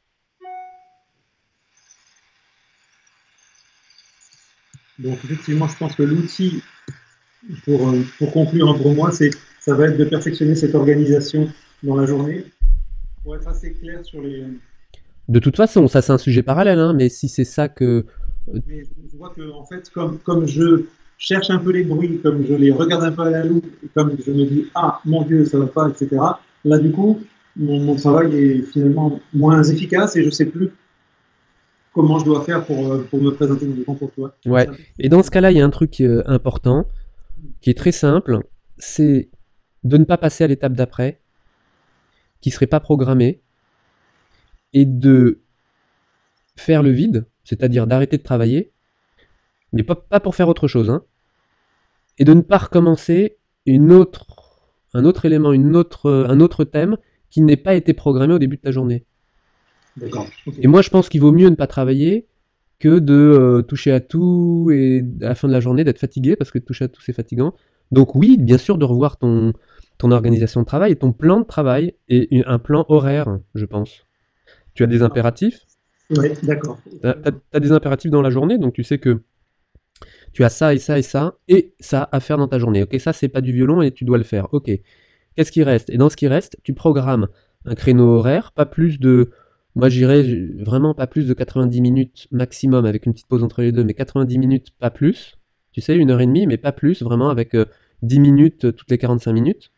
Donc 5.00 5.17
effectivement, 5.24 5.67
je 5.67 5.78
pense 5.78 5.95
que 5.95 6.04
l'outil 6.04 6.63
pour, 7.65 7.89
euh, 7.89 8.02
conclure 8.34 8.78
pour 8.78 8.93
moi, 8.93 9.12
c'est 9.12 9.30
ça 9.60 9.76
va 9.76 9.88
être 9.88 9.98
de 9.98 10.06
perfectionner 10.06 10.56
cette 10.56 10.74
organisation 10.74 11.50
dans 11.83 11.95
la 11.95 12.05
journée 12.05 12.45
pour 13.23 13.35
être 13.35 13.47
assez 13.47 13.73
clair 13.73 14.03
sur 14.03 14.21
les. 14.21 14.43
De 15.27 15.39
toute 15.39 15.55
façon, 15.55 15.88
ça 15.88 16.01
c'est 16.01 16.13
un 16.13 16.17
sujet 16.17 16.43
parallèle, 16.43 16.79
hein, 16.79 16.93
mais 16.93 17.09
si 17.09 17.27
c'est 17.27 17.45
ça 17.45 17.67
que... 17.67 18.05
Mais 18.47 18.83
je 19.11 19.17
vois 19.17 19.33
que 19.35 19.51
en 19.51 19.65
fait, 19.65 19.89
comme, 19.89 20.19
comme 20.19 20.45
je 20.45 20.85
cherche 21.17 21.49
un 21.49 21.57
peu 21.57 21.71
les 21.71 21.83
bruits, 21.83 22.19
comme 22.21 22.45
je 22.45 22.53
les 22.53 22.71
regarde 22.71 23.03
un 23.03 23.11
peu 23.11 23.23
à 23.23 23.31
la 23.31 23.43
loupe, 23.43 23.65
comme 23.95 24.15
je 24.23 24.31
me 24.31 24.45
dis 24.45 24.67
ah 24.75 24.99
mon 25.05 25.23
Dieu 25.23 25.45
ça 25.45 25.57
va 25.57 25.65
pas, 25.65 25.89
etc. 25.89 26.17
Là 26.63 26.77
du 26.77 26.91
coup, 26.91 27.19
mon, 27.55 27.79
mon 27.79 27.95
travail 27.95 28.35
est 28.35 28.61
finalement 28.61 29.19
moins 29.33 29.63
efficace 29.63 30.15
et 30.15 30.23
je 30.23 30.29
sais 30.29 30.45
plus 30.45 30.69
comment 31.95 32.19
je 32.19 32.25
dois 32.25 32.43
faire 32.43 32.63
pour, 32.65 32.91
euh, 32.91 33.07
pour 33.09 33.21
me 33.21 33.31
présenter 33.31 33.65
dans 33.65 33.75
le 33.75 33.83
concours. 33.83 34.11
tu 34.13 34.19
vois. 34.19 34.35
Ouais. 34.45 34.67
Et 34.99 35.09
dans 35.09 35.23
ce 35.23 35.31
cas-là, 35.31 35.51
il 35.51 35.57
y 35.57 35.61
a 35.61 35.65
un 35.65 35.69
truc 35.69 36.01
euh, 36.01 36.21
important, 36.27 36.85
qui 37.61 37.69
est 37.69 37.77
très 37.77 37.93
simple, 37.93 38.39
c'est 38.77 39.29
de 39.83 39.97
ne 39.97 40.03
pas 40.03 40.17
passer 40.17 40.43
à 40.43 40.47
l'étape 40.47 40.73
d'après, 40.73 41.21
qui 42.45 42.51
serait 42.51 42.67
pas 42.67 42.79
programmée, 42.79 43.41
et 44.71 44.86
de 44.86 45.41
faire 46.55 46.84
le 46.84 46.91
vide, 46.91 47.25
c'est-à-dire 47.43 47.88
d'arrêter 47.88 48.19
de 48.19 48.21
travailler, 48.21 48.71
mais 49.73 49.81
pas, 49.81 49.95
pas 49.95 50.19
pour 50.19 50.36
faire 50.36 50.47
autre 50.47 50.67
chose, 50.67 50.91
hein, 50.91 51.01
et 52.19 52.23
de 52.23 52.36
ne 52.36 52.41
pas 52.41 52.60
recommencer 52.60 53.38
une 53.65 53.91
autre, 53.91 54.62
un 54.93 55.05
autre 55.05 55.25
élément, 55.25 55.53
une 55.53 55.75
autre, 55.75 56.27
un 56.29 56.39
autre 56.39 56.65
thème 56.65 56.97
qui 57.31 57.41
n'ait 57.41 57.58
pas 57.58 57.73
été 57.73 57.95
programmé 57.95 58.36
au 58.36 58.38
début 58.38 58.58
de 58.58 58.62
ta 58.62 58.69
journée. 58.69 59.05
D'accord. 59.97 60.27
Et 60.60 60.67
moi, 60.67 60.84
je 60.84 60.91
pense 60.91 61.10
qu'il 61.10 61.21
vaut 61.21 61.31
mieux 61.31 61.49
ne 61.49 61.55
pas 61.55 61.65
travailler 61.65 62.27
que 62.77 62.99
de 62.99 63.13
euh, 63.15 63.62
toucher 63.63 63.91
à 63.91 64.01
tout 64.01 64.69
et 64.71 65.03
à 65.21 65.29
la 65.29 65.36
fin 65.36 65.47
de 65.47 65.53
la 65.53 65.62
journée 65.62 65.84
d'être 65.84 65.97
fatigué 65.97 66.36
parce 66.36 66.51
que 66.51 66.60
toucher 66.60 66.86
à 66.86 66.89
tout 66.89 67.01
c'est 67.01 67.12
fatigant. 67.12 67.55
Donc 67.91 68.13
oui, 68.13 68.38
bien 68.38 68.60
sûr 68.60 68.77
de 68.77 68.86
revoir 68.86 69.17
ton 69.17 69.53
ton 69.97 70.12
organisation 70.12 70.62
de 70.62 70.65
travail 70.65 70.91
et 70.91 70.95
ton 70.95 71.12
plan 71.12 71.39
de 71.39 71.45
travail 71.45 71.95
et 72.10 72.43
un 72.45 72.60
plan 72.60 72.86
horaire, 72.89 73.39
je 73.53 73.65
pense. 73.65 74.05
Tu 74.73 74.84
as 74.84 74.88
des 74.88 75.01
impératifs, 75.01 75.65
Ouais, 76.12 76.34
d'accord. 76.43 76.77
t'as 77.01 77.15
as, 77.53 77.60
des 77.60 77.71
impératifs 77.71 78.12
dans 78.12 78.21
la 78.21 78.29
journée, 78.29 78.58
donc 78.58 78.73
tu 78.73 78.84
sais 78.84 78.99
que 78.99 79.23
tu 80.34 80.43
as 80.43 80.49
ça 80.49 80.73
et 80.73 80.77
ça 80.77 80.99
et 80.99 81.01
ça 81.01 81.38
et 81.47 81.73
ça 81.79 82.08
à 82.12 82.19
faire 82.19 82.38
dans 82.38 82.47
ta 82.47 82.60
journée. 82.60 82.84
Ok, 82.84 82.95
ça 82.99 83.13
c'est 83.13 83.27
pas 83.29 83.41
du 83.41 83.51
violon 83.51 83.81
et 83.81 83.91
tu 83.91 84.05
dois 84.05 84.17
le 84.17 84.23
faire. 84.23 84.53
Ok, 84.53 84.69
qu'est-ce 85.36 85.51
qui 85.51 85.63
reste? 85.63 85.89
Et 85.89 85.97
dans 85.97 86.10
ce 86.10 86.15
qui 86.17 86.27
reste, 86.27 86.58
tu 86.63 86.73
programmes 86.73 87.27
un 87.65 87.73
créneau 87.73 88.17
horaire, 88.17 88.51
pas 88.51 88.65
plus 88.67 88.99
de, 88.99 89.31
moi 89.73 89.89
j'irais 89.89 90.23
vraiment 90.60 90.93
pas 90.93 91.08
plus 91.08 91.25
de 91.25 91.34
90 91.34 91.81
minutes 91.81 92.27
maximum 92.31 92.86
avec 92.86 93.08
une 93.08 93.13
petite 93.13 93.27
pause 93.27 93.43
entre 93.43 93.62
les 93.62 93.71
deux, 93.71 93.84
mais 93.84 93.95
90 93.95 94.38
minutes 94.38 94.71
pas 94.77 94.91
plus, 94.91 95.38
tu 95.71 95.81
sais, 95.81 95.95
une 95.95 96.12
heure 96.12 96.21
et 96.21 96.27
demie, 96.27 96.45
mais 96.45 96.58
pas 96.58 96.71
plus, 96.71 97.01
vraiment 97.01 97.29
avec 97.29 97.55
10 98.03 98.19
minutes 98.19 98.75
toutes 98.75 98.91
les 98.91 98.99
45 98.99 99.34
minutes. 99.34 99.71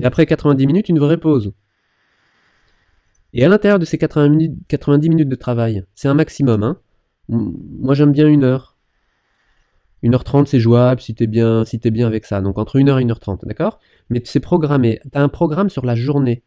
Et 0.00 0.04
après 0.04 0.26
90 0.26 0.66
minutes, 0.66 0.88
une 0.88 0.98
vraie 0.98 1.18
pause. 1.18 1.52
Et 3.34 3.44
à 3.44 3.48
l'intérieur 3.48 3.78
de 3.78 3.84
ces 3.84 3.98
80 3.98 4.28
minutes, 4.28 4.58
90 4.68 5.08
minutes 5.08 5.28
de 5.28 5.34
travail, 5.34 5.84
c'est 5.94 6.08
un 6.08 6.14
maximum. 6.14 6.62
Hein. 6.62 6.78
Moi 7.28 7.94
j'aime 7.94 8.12
bien 8.12 8.28
une 8.28 8.44
heure. 8.44 8.76
1h30 10.02 10.46
c'est 10.46 10.58
jouable 10.58 11.00
si 11.00 11.14
t'es 11.14 11.26
bien, 11.26 11.64
si 11.64 11.78
bien 11.78 12.06
avec 12.06 12.26
ça. 12.26 12.40
Donc 12.40 12.58
entre 12.58 12.78
1h 12.78 13.00
et 13.00 13.04
1h30, 13.04 13.46
d'accord? 13.46 13.78
Mais 14.10 14.20
c'est 14.24 14.40
programmé. 14.40 15.00
T'as 15.12 15.22
un 15.22 15.28
programme 15.28 15.70
sur 15.70 15.86
la 15.86 15.94
journée. 15.94 16.42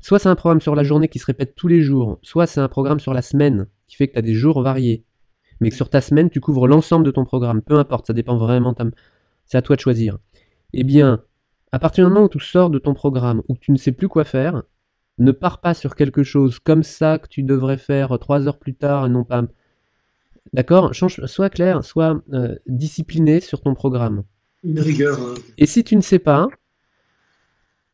Soit 0.00 0.18
c'est 0.18 0.28
un 0.28 0.36
programme 0.36 0.60
sur 0.60 0.74
la 0.74 0.84
journée 0.84 1.08
qui 1.08 1.18
se 1.18 1.26
répète 1.26 1.54
tous 1.54 1.68
les 1.68 1.82
jours, 1.82 2.18
soit 2.22 2.46
c'est 2.46 2.60
un 2.60 2.68
programme 2.68 3.00
sur 3.00 3.12
la 3.12 3.22
semaine 3.22 3.66
qui 3.86 3.96
fait 3.96 4.08
que 4.08 4.12
tu 4.12 4.18
as 4.18 4.22
des 4.22 4.34
jours 4.34 4.62
variés. 4.62 5.04
Mais 5.60 5.68
que 5.68 5.76
sur 5.76 5.90
ta 5.90 6.00
semaine, 6.00 6.30
tu 6.30 6.40
couvres 6.40 6.66
l'ensemble 6.66 7.04
de 7.04 7.10
ton 7.10 7.24
programme. 7.24 7.60
Peu 7.60 7.78
importe, 7.78 8.06
ça 8.06 8.14
dépend 8.14 8.38
vraiment. 8.38 8.74
C'est 9.44 9.58
à 9.58 9.62
toi 9.62 9.76
de 9.76 9.80
choisir. 9.80 10.16
Eh 10.72 10.84
bien, 10.84 11.22
à 11.72 11.78
partir 11.78 12.04
du 12.04 12.12
moment 12.12 12.26
où 12.26 12.28
tu 12.28 12.40
sors 12.40 12.70
de 12.70 12.78
ton 12.78 12.94
programme, 12.94 13.42
où 13.48 13.56
tu 13.56 13.72
ne 13.72 13.76
sais 13.76 13.92
plus 13.92 14.08
quoi 14.08 14.24
faire, 14.24 14.62
ne 15.18 15.32
pars 15.32 15.60
pas 15.60 15.74
sur 15.74 15.94
quelque 15.94 16.22
chose 16.22 16.58
comme 16.58 16.82
ça 16.82 17.18
que 17.18 17.28
tu 17.28 17.42
devrais 17.42 17.78
faire 17.78 18.18
trois 18.18 18.48
heures 18.48 18.58
plus 18.58 18.74
tard 18.74 19.06
et 19.06 19.08
non 19.08 19.24
pas. 19.24 19.44
D'accord? 20.52 20.94
Change, 20.94 21.24
Sois 21.26 21.50
clair, 21.50 21.84
sois 21.84 22.22
euh, 22.32 22.56
discipliné 22.66 23.40
sur 23.40 23.60
ton 23.60 23.74
programme. 23.74 24.24
Une 24.64 24.80
rigueur. 24.80 25.20
Hein. 25.20 25.34
Et 25.58 25.66
si 25.66 25.84
tu 25.84 25.94
ne 25.94 26.00
sais 26.00 26.18
pas, 26.18 26.48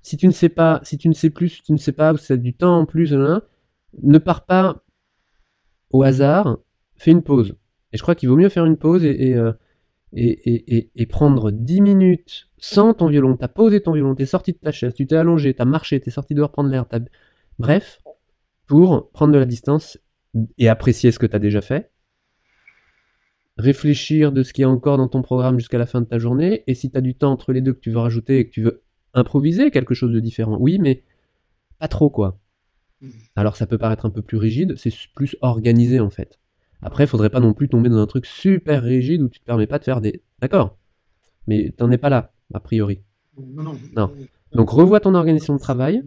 si 0.03 0.17
tu 0.17 0.27
ne 0.27 0.33
sais 0.33 0.49
pas, 0.49 0.81
si 0.85 0.97
tu 0.97 1.09
ne 1.09 1.15
sais 1.15 1.31
plus, 1.31 1.49
si 1.49 1.63
tu 1.63 1.73
ne 1.73 1.79
sais 1.79 1.93
pas, 1.93 2.13
ou 2.13 2.17
si 2.17 2.27
tu 2.29 2.33
as 2.33 2.37
du 2.37 2.55
temps 2.55 2.79
en 2.79 2.87
plus, 2.87 3.13
ne 4.03 4.19
pars 4.19 4.47
pas 4.47 4.83
au 5.91 6.03
hasard, 6.03 6.59
fais 6.97 7.11
une 7.11 7.23
pause. 7.23 7.57
Et 7.93 7.99
je 7.99 8.03
crois 8.03 8.15
qu'il 8.15 8.29
vaut 8.29 8.37
mieux 8.37 8.49
faire 8.49 8.65
une 8.65 8.77
pause 8.77 9.05
et, 9.05 9.31
et, 9.31 9.35
euh, 9.35 9.53
et, 10.13 10.91
et 10.95 11.07
prendre 11.07 11.51
10 11.51 11.81
minutes 11.81 12.49
sans 12.59 12.95
ton 12.95 13.09
violon. 13.09 13.37
Tu 13.37 13.45
as 13.45 13.49
posé 13.49 13.81
ton 13.81 13.93
violon, 13.93 14.15
tu 14.15 14.23
es 14.23 14.27
sorti 14.27 14.53
de 14.53 14.59
ta 14.59 14.73
chaise, 14.73 14.95
tu 14.95 15.07
t'es 15.07 15.17
allongé, 15.17 15.55
tu 15.55 15.63
as 15.63 15.65
marché, 15.65 16.01
tu 16.01 16.09
es 16.09 16.13
sorti 16.13 16.35
dehors 16.35 16.53
prendre 16.53 16.71
l'air. 16.71 16.87
Bref, 17.59 18.01
pour 18.67 19.11
prendre 19.13 19.33
de 19.33 19.39
la 19.39 19.45
distance 19.45 19.99
et 20.59 20.69
apprécier 20.69 21.13
ce 21.13 21.19
que 21.19 21.27
tu 21.27 21.37
as 21.37 21.39
déjà 21.39 21.61
fait, 21.61 21.91
réfléchir 23.57 24.33
de 24.33 24.43
ce 24.43 24.53
qui 24.53 24.63
est 24.63 24.67
encore 24.67 24.99
dans 24.99 25.09
ton 25.09 25.23
programme 25.23 25.59
jusqu'à 25.59 25.79
la 25.79 25.87
fin 25.87 26.01
de 26.01 26.07
ta 26.07 26.19
journée, 26.19 26.65
et 26.67 26.75
si 26.75 26.91
tu 26.91 26.99
as 26.99 27.01
du 27.01 27.15
temps 27.15 27.33
entre 27.33 27.53
les 27.53 27.61
deux 27.61 27.73
que 27.73 27.81
tu 27.81 27.91
veux 27.91 27.99
rajouter 27.99 28.39
et 28.39 28.47
que 28.47 28.53
tu 28.53 28.63
veux 28.63 28.83
improviser 29.15 29.71
quelque 29.71 29.95
chose 29.95 30.13
de 30.13 30.21
différent, 30.21 30.59
oui, 30.61 30.79
mais 30.79 31.05
pas 31.79 31.89
trop 31.89 32.11
quoi. 32.11 32.39
Mmh. 33.01 33.11
Alors 33.35 33.57
ça 33.57 33.67
peut 33.67 33.79
paraître 33.79 34.07
un 34.07 34.11
peu 34.11 34.23
plus 34.23 34.37
rigide, 34.37 34.75
c'est 34.77 34.93
plus 35.15 35.37
organisé 35.41 36.01
en 36.01 36.11
fait. 36.11 36.39
Après, 36.87 37.03
il 37.03 37.09
faudrait 37.09 37.31
pas 37.31 37.41
non 37.41 37.53
plus 37.53 37.69
tomber 37.69 37.89
dans 37.89 37.99
un 37.99 38.07
truc 38.07 38.27
super 38.27 38.81
rigide 38.81 39.21
où 39.21 39.29
tu 39.29 39.41
te 39.41 39.45
permets 39.45 39.67
pas 39.67 39.81
de 39.81 39.85
faire 39.85 40.01
des. 40.01 40.23
D'accord? 40.41 40.79
Mais 41.49 41.75
t'en 41.77 41.91
es 41.91 41.99
pas 41.99 42.11
là, 42.11 42.33
a 42.55 42.61
priori. 42.61 43.01
Non, 43.37 43.75
non. 43.97 44.13
Donc 44.53 44.71
revois 44.71 45.01
ton 45.01 45.17
organisation 45.17 45.55
de 45.55 45.59
travail. 45.59 46.05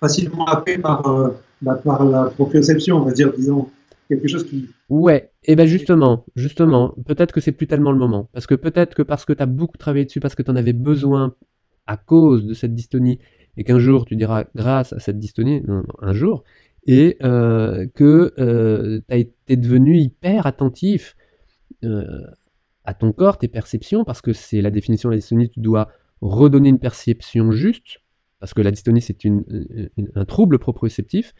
Facilement 0.00 0.44
happé 0.44 0.76
par, 0.76 1.06
euh, 1.08 1.30
bah, 1.62 1.76
par 1.82 2.04
la 2.04 2.24
proprioception, 2.24 2.98
on 2.98 3.06
va 3.06 3.12
dire, 3.12 3.32
disons 3.32 3.70
quelque 4.06 4.28
chose 4.28 4.44
qui. 4.44 4.68
Ouais, 4.90 5.30
et 5.44 5.56
ben 5.56 5.66
justement, 5.66 6.26
justement, 6.36 6.94
peut-être 7.06 7.32
que 7.32 7.40
c'est 7.40 7.52
plus 7.52 7.66
tellement 7.66 7.90
le 7.90 7.98
moment. 7.98 8.28
Parce 8.34 8.46
que 8.46 8.54
peut-être 8.54 8.94
que 8.94 9.00
parce 9.00 9.24
que 9.24 9.32
tu 9.32 9.42
as 9.42 9.46
beaucoup 9.46 9.78
travaillé 9.78 10.04
dessus, 10.04 10.20
parce 10.20 10.34
que 10.34 10.42
tu 10.42 10.50
en 10.50 10.56
avais 10.56 10.74
besoin 10.74 11.34
à 11.86 11.96
cause 11.96 12.44
de 12.44 12.52
cette 12.52 12.74
dystonie, 12.74 13.18
et 13.56 13.64
qu'un 13.64 13.78
jour 13.78 14.04
tu 14.04 14.14
diras 14.16 14.44
grâce 14.54 14.92
à 14.92 14.98
cette 14.98 15.18
dystonie, 15.18 15.62
un 16.02 16.12
jour, 16.12 16.44
et 16.86 17.16
euh, 17.22 17.86
que 17.94 18.34
euh, 18.38 19.00
tu 19.08 19.14
as 19.14 19.18
été 19.18 19.56
devenu 19.56 19.96
hyper 19.96 20.46
attentif 20.46 21.16
euh, 21.84 22.26
à 22.84 22.94
ton 22.94 23.12
corps, 23.12 23.38
tes 23.38 23.48
perceptions, 23.48 24.04
parce 24.04 24.20
que 24.20 24.32
c'est 24.32 24.60
la 24.60 24.70
définition 24.70 25.08
de 25.08 25.14
la 25.14 25.18
dystonie, 25.18 25.48
tu 25.48 25.60
dois 25.60 25.88
redonner 26.20 26.68
une 26.68 26.78
perception 26.78 27.52
juste, 27.52 28.00
parce 28.40 28.54
que 28.54 28.60
la 28.60 28.70
dystonie 28.70 29.00
c'est 29.00 29.18
un 30.14 30.24
trouble 30.24 30.58
proprioceptif, 30.58 31.34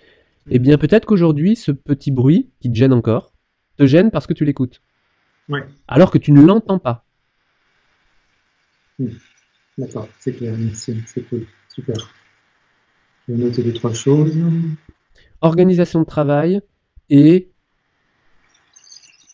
et 0.48 0.56
eh 0.56 0.58
bien 0.58 0.78
peut-être 0.78 1.06
qu'aujourd'hui 1.06 1.56
ce 1.56 1.72
petit 1.72 2.10
bruit 2.10 2.50
qui 2.60 2.70
te 2.70 2.76
gêne 2.76 2.92
encore, 2.92 3.32
te 3.76 3.86
gêne 3.86 4.10
parce 4.10 4.26
que 4.26 4.34
tu 4.34 4.44
l'écoutes. 4.44 4.82
Alors 5.88 6.10
que 6.10 6.18
tu 6.18 6.32
ne 6.32 6.40
l'entends 6.40 6.78
pas. 6.78 7.04
Hmm. 8.98 9.08
D'accord, 9.78 10.08
c'est 10.20 10.32
clair, 10.32 10.54
merci, 10.56 10.96
c'est 11.06 11.22
cool, 11.28 11.46
super. 11.68 11.96
Je 13.26 13.34
vais 13.34 13.44
noter 13.44 13.62
deux, 13.62 13.72
trois 13.72 13.94
choses. 13.94 14.36
Organisation 15.42 16.00
de 16.00 16.06
travail 16.06 16.62
et 17.10 17.50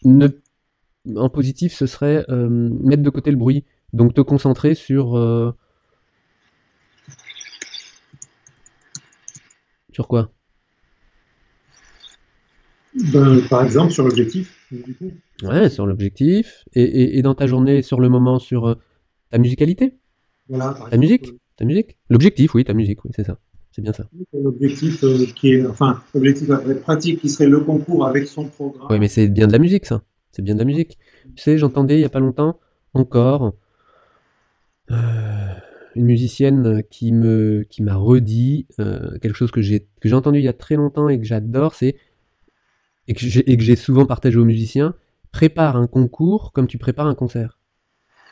ne... 0.05 0.29
en 1.17 1.29
positif, 1.29 1.73
ce 1.75 1.87
serait 1.87 2.25
euh, 2.31 2.49
mettre 2.49 3.03
de 3.03 3.11
côté 3.11 3.31
le 3.31 3.37
bruit. 3.37 3.65
Donc 3.93 4.15
te 4.15 4.21
concentrer 4.21 4.75
sur... 4.75 5.17
Euh, 5.17 5.55
sur 9.93 10.09
quoi? 10.09 10.31
Ben, 13.13 13.41
Par 13.49 13.63
exemple, 13.63 13.93
sur 13.93 14.05
l'objectif. 14.05 14.67
Ouais, 15.43 15.69
sur 15.69 15.87
l'objectif. 15.87 16.65
Et, 16.75 17.19
et, 17.19 17.23
dans 17.23 17.35
ta 17.35 17.47
journée, 17.47 17.83
sur 17.83 18.01
le 18.01 18.09
moment, 18.09 18.39
sur 18.39 18.67
euh, 18.67 18.75
ta 19.31 19.39
musicalité? 19.39 19.99
Ta 20.51 20.97
musique? 20.97 21.35
Ta 21.57 21.65
musique? 21.65 21.99
L'objectif, 22.09 22.55
oui, 22.55 22.65
ta 22.65 22.75
musique, 22.75 23.05
oui, 23.05 23.11
c'est 23.15 23.25
ça. 23.25 23.39
C'est 23.79 23.83
bien 23.83 23.93
ça. 23.93 24.09
L'objectif 24.33 25.05
euh, 25.05 25.25
qui 25.37 25.53
est, 25.53 25.65
enfin, 25.65 26.03
l'objectif 26.13 26.49
pratique 26.83 27.21
qui 27.21 27.29
serait 27.29 27.47
le 27.47 27.61
concours 27.61 28.09
avec 28.09 28.27
son 28.27 28.47
programme. 28.47 28.89
Oui, 28.91 28.99
mais 28.99 29.07
c'est 29.07 29.29
bien 29.29 29.47
de 29.47 29.53
la 29.53 29.61
musique, 29.61 29.87
ça. 29.87 30.03
C'est 30.33 30.43
bien 30.43 30.55
de 30.55 30.59
la 30.59 30.65
musique. 30.65 30.99
Tu 31.37 31.45
sais, 31.45 31.59
j'entendais 31.59 31.97
il 31.97 32.01
y 32.01 32.05
a 32.05 32.09
pas 32.09 32.19
longtemps 32.19 32.59
encore 32.93 33.55
euh, 34.91 34.97
une 35.95 36.07
musicienne 36.07 36.83
qui 36.91 37.13
me 37.13 37.65
qui 37.71 37.85
m'a 37.85 37.95
redit 37.95 38.67
euh, 38.81 39.17
quelque 39.19 39.37
chose 39.37 39.53
que 39.53 39.63
j'ai 39.63 39.87
que 40.01 40.09
j'ai 40.09 40.17
entendu 40.17 40.41
il 40.41 40.45
y 40.45 40.49
a 40.49 40.53
très 40.53 40.75
longtemps 40.75 41.09
et 41.09 41.17
que 41.17 41.25
j'adore, 41.25 41.77
c'est 41.77 41.95
et 43.07 43.15
que 43.15 43.63
j'ai 43.63 43.77
souvent 43.77 44.07
partagé 44.07 44.39
aux 44.39 44.45
musiciens. 44.45 44.97
Prépare 45.31 45.77
un 45.77 45.87
concours 45.87 46.51
comme 46.51 46.67
tu 46.67 46.79
prépares 46.79 47.07
un 47.07 47.15
concert. 47.15 47.61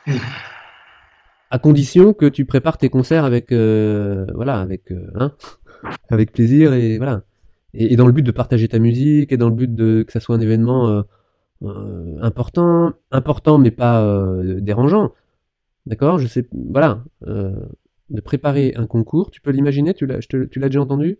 À 1.49 1.59
condition 1.59 2.13
que 2.13 2.25
tu 2.25 2.45
prépares 2.45 2.77
tes 2.77 2.89
concerts 2.89 3.23
avec 3.23 3.51
euh, 3.51 4.25
voilà 4.35 4.59
avec 4.59 4.91
euh, 4.91 5.07
hein, 5.15 5.33
avec 6.09 6.31
plaisir 6.31 6.73
et 6.73 6.97
voilà. 6.97 7.23
Et, 7.73 7.95
dans 7.95 8.07
le 8.07 8.11
but 8.11 8.23
de 8.23 8.31
partager 8.31 8.67
ta 8.67 8.79
musique 8.79 9.31
et 9.31 9.37
dans 9.37 9.49
le 9.49 9.55
but 9.55 9.73
de 9.73 10.03
que 10.03 10.11
ça 10.11 10.19
soit 10.19 10.35
un 10.35 10.39
événement 10.41 11.03
euh, 11.63 12.17
important 12.21 12.93
important 13.11 13.57
mais 13.59 13.71
pas 13.71 14.05
dérangeant. 14.59 15.13
D'accord? 15.85 16.19
Je 16.19 16.27
sais 16.27 16.45
voilà 16.51 17.03
de 17.21 18.21
préparer 18.21 18.73
un 18.75 18.87
concours 18.87 19.31
tu 19.31 19.39
peux 19.39 19.51
l'imaginer? 19.51 19.93
Tu 19.93 20.05
l'as 20.05 20.19
tu 20.19 20.49
l'as 20.55 20.67
déjà 20.67 20.81
entendu? 20.81 21.19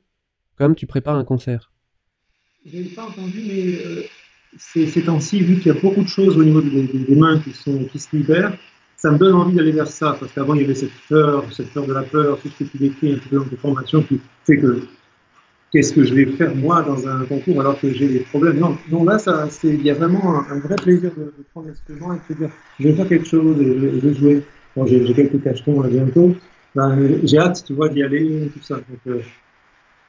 Comme 0.57 0.75
tu 0.75 0.87
prépares 0.87 1.15
un 1.15 1.25
concert. 1.25 1.71
Je 2.65 2.77
l'ai 2.77 2.83
pas 2.89 3.05
entendu 3.05 3.43
mais 3.47 4.09
ces, 4.57 5.03
temps-ci 5.03 5.41
vu 5.41 5.59
qu'il 5.59 5.73
y 5.73 5.77
a 5.77 5.79
beaucoup 5.79 6.01
de 6.01 6.07
choses 6.07 6.37
au 6.37 6.43
niveau 6.43 6.61
des, 6.61 6.83
des 6.83 7.15
mains 7.15 7.39
qui 7.39 7.51
sont 7.51 7.85
qui 7.85 7.99
se 7.99 8.13
libèrent 8.15 8.57
ça 8.97 9.11
me 9.11 9.17
donne 9.17 9.35
envie 9.35 9.55
d'aller 9.55 9.71
vers 9.71 9.87
ça, 9.87 10.17
parce 10.19 10.31
qu'avant 10.33 10.55
il 10.55 10.61
y 10.61 10.65
avait 10.65 10.75
cette 10.75 10.91
peur, 11.07 11.45
cette 11.53 11.71
peur 11.71 11.85
de 11.85 11.93
la 11.93 12.01
peur, 12.01 12.39
tout 12.41 12.49
ce 12.49 12.63
que 12.63 12.69
tu 12.69 12.77
décris 12.77 13.13
un 13.13 13.29
peu 13.29 13.37
dans 13.37 13.45
tes 13.45 13.55
formations 13.55 14.01
qui 14.01 14.19
fait 14.43 14.57
que 14.57 14.81
qu'est-ce 15.71 15.93
que 15.93 16.03
je 16.03 16.15
vais 16.15 16.25
faire 16.25 16.55
moi 16.55 16.81
dans 16.81 17.07
un 17.07 17.23
concours 17.25 17.61
alors 17.61 17.79
que 17.79 17.93
j'ai 17.93 18.07
des 18.07 18.19
problèmes. 18.21 18.57
Non, 18.57 18.75
non 18.89 19.03
là, 19.03 19.17
il 19.63 19.83
y 19.83 19.91
a 19.91 19.93
vraiment 19.93 20.41
un, 20.49 20.59
vrai 20.59 20.75
plaisir 20.75 21.11
de, 21.15 21.31
prendre 21.51 21.67
l'instrument 21.67 22.13
et 22.13 22.17
de 22.17 22.33
se 22.33 22.39
dire, 22.39 22.49
je 22.79 22.87
vais 22.87 22.93
faire 22.95 23.07
quelque 23.07 23.27
chose 23.27 23.61
et 23.61 23.65
je 23.65 24.07
vais 24.07 24.13
jouer. 24.15 24.43
Bon, 24.75 24.85
j'ai 24.87 25.13
quelques 25.13 25.43
cachetons 25.43 25.81
là 25.81 25.89
bientôt. 25.89 26.35
Ben, 26.75 27.19
j'ai 27.23 27.37
hâte, 27.37 27.63
tu 27.65 27.73
vois, 27.73 27.89
d'y 27.89 28.03
aller, 28.03 28.51
tout 28.53 28.63
ça. 28.63 28.75
Donc, 28.75 28.99
euh, 29.07 29.19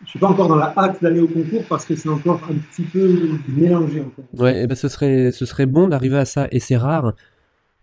je 0.04 0.10
suis 0.10 0.18
pas 0.18 0.28
encore 0.28 0.48
dans 0.48 0.56
la 0.56 0.72
hâte 0.76 1.02
d'aller 1.02 1.20
au 1.20 1.26
concours 1.26 1.64
parce 1.68 1.84
que 1.84 1.94
c'est 1.96 2.08
encore 2.08 2.40
un 2.48 2.54
petit 2.54 2.82
peu 2.82 3.30
mélangé 3.48 4.00
encore. 4.00 4.24
Ouais, 4.34 4.62
et 4.62 4.66
ben 4.66 4.74
ce 4.74 4.88
serait, 4.88 5.32
ce 5.32 5.44
serait 5.44 5.66
bon 5.66 5.88
d'arriver 5.88 6.18
à 6.18 6.24
ça, 6.24 6.46
et 6.52 6.60
c'est 6.60 6.76
rare 6.76 7.14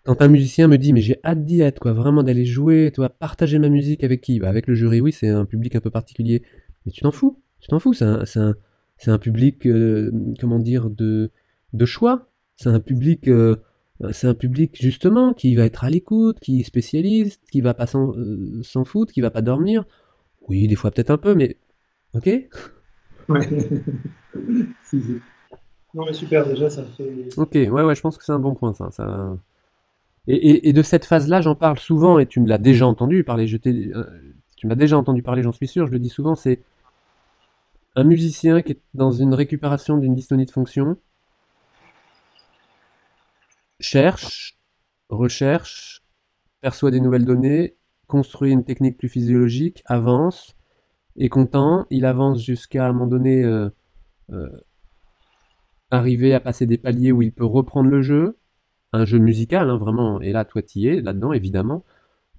quand 0.05 0.21
un 0.21 0.27
musicien 0.27 0.67
me 0.67 0.77
dit 0.77 0.93
mais 0.93 1.01
j'ai 1.01 1.19
hâte 1.23 1.43
d'y 1.43 1.61
être 1.61 1.79
quoi, 1.79 1.93
vraiment 1.93 2.23
d'aller 2.23 2.45
jouer, 2.45 2.91
tu 2.93 3.01
vois, 3.01 3.09
partager 3.09 3.59
ma 3.59 3.69
musique 3.69 4.03
avec 4.03 4.21
qui? 4.21 4.39
Bah 4.39 4.49
Avec 4.49 4.67
le 4.67 4.75
jury, 4.75 5.01
oui, 5.01 5.11
c'est 5.11 5.29
un 5.29 5.45
public 5.45 5.75
un 5.75 5.81
peu 5.81 5.89
particulier, 5.89 6.43
mais 6.85 6.91
tu 6.91 7.01
t'en 7.01 7.11
fous, 7.11 7.41
tu 7.59 7.67
t'en 7.67 7.79
fous, 7.79 7.93
c'est 7.93 8.05
un, 8.05 8.23
un, 8.35 8.53
un, 9.07 9.17
public, 9.17 9.65
euh, 9.65 10.11
comment 10.39 10.59
dire, 10.59 10.89
de, 10.89 11.31
de 11.73 11.85
choix, 11.85 12.29
c'est 12.55 12.69
un 12.69 12.79
public, 12.79 13.27
euh, 13.27 13.55
c'est 14.11 14.27
un 14.27 14.35
public 14.35 14.77
justement 14.79 15.33
qui 15.33 15.55
va 15.55 15.65
être 15.65 15.83
à 15.83 15.89
l'écoute, 15.89 16.39
qui 16.39 16.61
est 16.61 16.63
spécialiste, 16.63 17.41
qui 17.51 17.61
va 17.61 17.73
pas 17.73 17.87
s'en 17.87 18.13
euh, 18.15 18.83
foutre, 18.85 19.11
qui 19.11 19.21
va 19.21 19.31
pas 19.31 19.41
dormir, 19.41 19.85
oui, 20.47 20.67
des 20.67 20.75
fois 20.75 20.91
peut-être 20.91 21.09
un 21.09 21.17
peu, 21.17 21.35
mais 21.35 21.57
ok? 22.13 22.29
Ouais. 23.27 23.49
Non 25.95 26.05
mais 26.05 26.13
super, 26.13 26.45
déjà 26.45 26.69
ça 26.69 26.83
fait... 26.83 27.29
Ok, 27.37 27.53
ouais, 27.53 27.69
ouais, 27.69 27.95
je 27.95 28.01
pense 28.01 28.17
que 28.17 28.25
c'est 28.25 28.33
un 28.33 28.39
bon 28.39 28.53
point 28.53 28.73
ça. 28.73 28.91
ça... 28.91 29.37
Et, 30.27 30.73
de 30.73 30.81
cette 30.81 31.05
phase-là, 31.05 31.41
j'en 31.41 31.53
parle 31.53 31.77
souvent, 31.77 32.17
et 32.17 32.25
tu 32.25 32.39
me 32.39 32.47
l'as 32.47 32.57
déjà 32.57 32.88
entendu 32.88 33.23
parler, 33.23 33.45
je 33.45 33.57
euh, 33.67 34.03
tu 34.57 34.65
m'as 34.65 34.73
déjà 34.73 34.97
entendu 34.97 35.21
parler, 35.21 35.43
j'en 35.43 35.51
suis 35.51 35.67
sûr, 35.67 35.85
je 35.85 35.91
le 35.91 35.99
dis 35.99 36.09
souvent, 36.09 36.33
c'est 36.33 36.61
un 37.95 38.03
musicien 38.03 38.61
qui 38.63 38.73
est 38.73 38.81
dans 38.95 39.11
une 39.11 39.35
récupération 39.35 39.97
d'une 39.97 40.15
dystonie 40.15 40.45
de 40.45 40.51
fonction 40.51 40.97
cherche, 43.79 44.57
recherche, 45.09 46.03
perçoit 46.61 46.91
des 46.91 46.99
nouvelles 46.99 47.25
données, 47.25 47.75
construit 48.07 48.51
une 48.51 48.63
technique 48.63 48.97
plus 48.97 49.09
physiologique, 49.09 49.83
avance, 49.85 50.55
est 51.17 51.29
content, 51.29 51.85
il 51.89 52.05
avance 52.05 52.43
jusqu'à 52.43 52.88
un 52.88 52.93
moment 52.93 53.07
donné 53.07 53.43
euh, 53.43 53.69
euh, 54.31 54.49
arriver 55.91 56.33
à 56.33 56.39
passer 56.39 56.65
des 56.65 56.77
paliers 56.77 57.11
où 57.11 57.21
il 57.21 57.31
peut 57.31 57.45
reprendre 57.45 57.89
le 57.89 58.01
jeu, 58.01 58.38
un 58.95 59.05
jeu 59.05 59.19
musical, 59.19 59.69
hein, 59.69 59.77
vraiment, 59.77 60.21
et 60.21 60.31
là, 60.31 60.45
toi, 60.45 60.62
t'y 60.62 60.88
es, 60.88 61.01
là-dedans, 61.01 61.34
évidemment, 61.34 61.84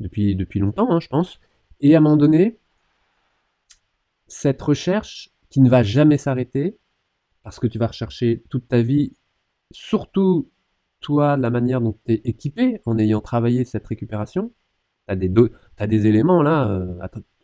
depuis, 0.01 0.35
depuis 0.35 0.61
longtemps, 0.61 0.90
hein, 0.90 1.01
je 1.01 1.09
pense, 1.09 1.40
et 1.81 1.95
à 1.95 1.99
un 1.99 2.01
moment 2.01 2.16
donné, 2.16 2.59
cette 4.27 4.61
recherche 4.61 5.31
qui 5.51 5.61
ne 5.61 5.69
va 5.69 5.83
jamais 5.83 6.19
s'arrêter, 6.19 6.79
parce 7.42 7.61
que 7.61 7.66
tu 7.66 7.79
vas 7.79 7.87
rechercher 7.87 8.42
toute 8.51 8.69
ta 8.69 8.83
vie, 8.83 9.14
surtout 9.71 10.51
toi, 11.01 11.37
la 11.37 11.51
manière 11.51 11.81
dont 11.81 11.97
tu 12.07 12.14
es 12.14 12.21
équipé 12.25 12.81
en 12.87 12.99
ayant 12.99 13.21
travaillé 13.21 13.64
cette 13.64 13.87
récupération, 13.87 14.53
tu 15.09 15.14
as, 15.14 15.49
as, 15.79 15.87
des 15.87 16.07
éléments 16.07 16.42
là 16.42 16.69
euh, 16.69 16.99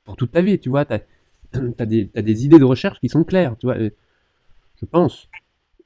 pour 0.05 0.17
toute 0.17 0.33
ta 0.33 0.43
vie, 0.43 0.59
tu 0.59 0.69
vois, 0.69 0.85
tu 0.85 0.95
as, 0.95 1.01
as, 1.55 1.87
des 1.87 2.45
idées 2.45 2.59
de 2.59 2.65
recherche 2.65 2.99
qui 2.99 3.09
sont 3.09 3.23
claires, 3.23 3.57
tu 3.59 3.67
vois, 3.67 3.77
je 3.79 4.87
pense. 4.87 5.29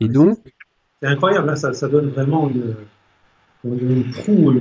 Et 0.01 0.09
donc. 0.09 0.39
C'est 1.03 1.09
incroyable, 1.09 1.49
là, 1.49 1.57
ça, 1.57 1.75
ça, 1.75 1.89
donne 1.89 2.09
vraiment 2.09 2.49
une, 2.49 2.75
une 3.75 4.11
proue, 4.11 4.53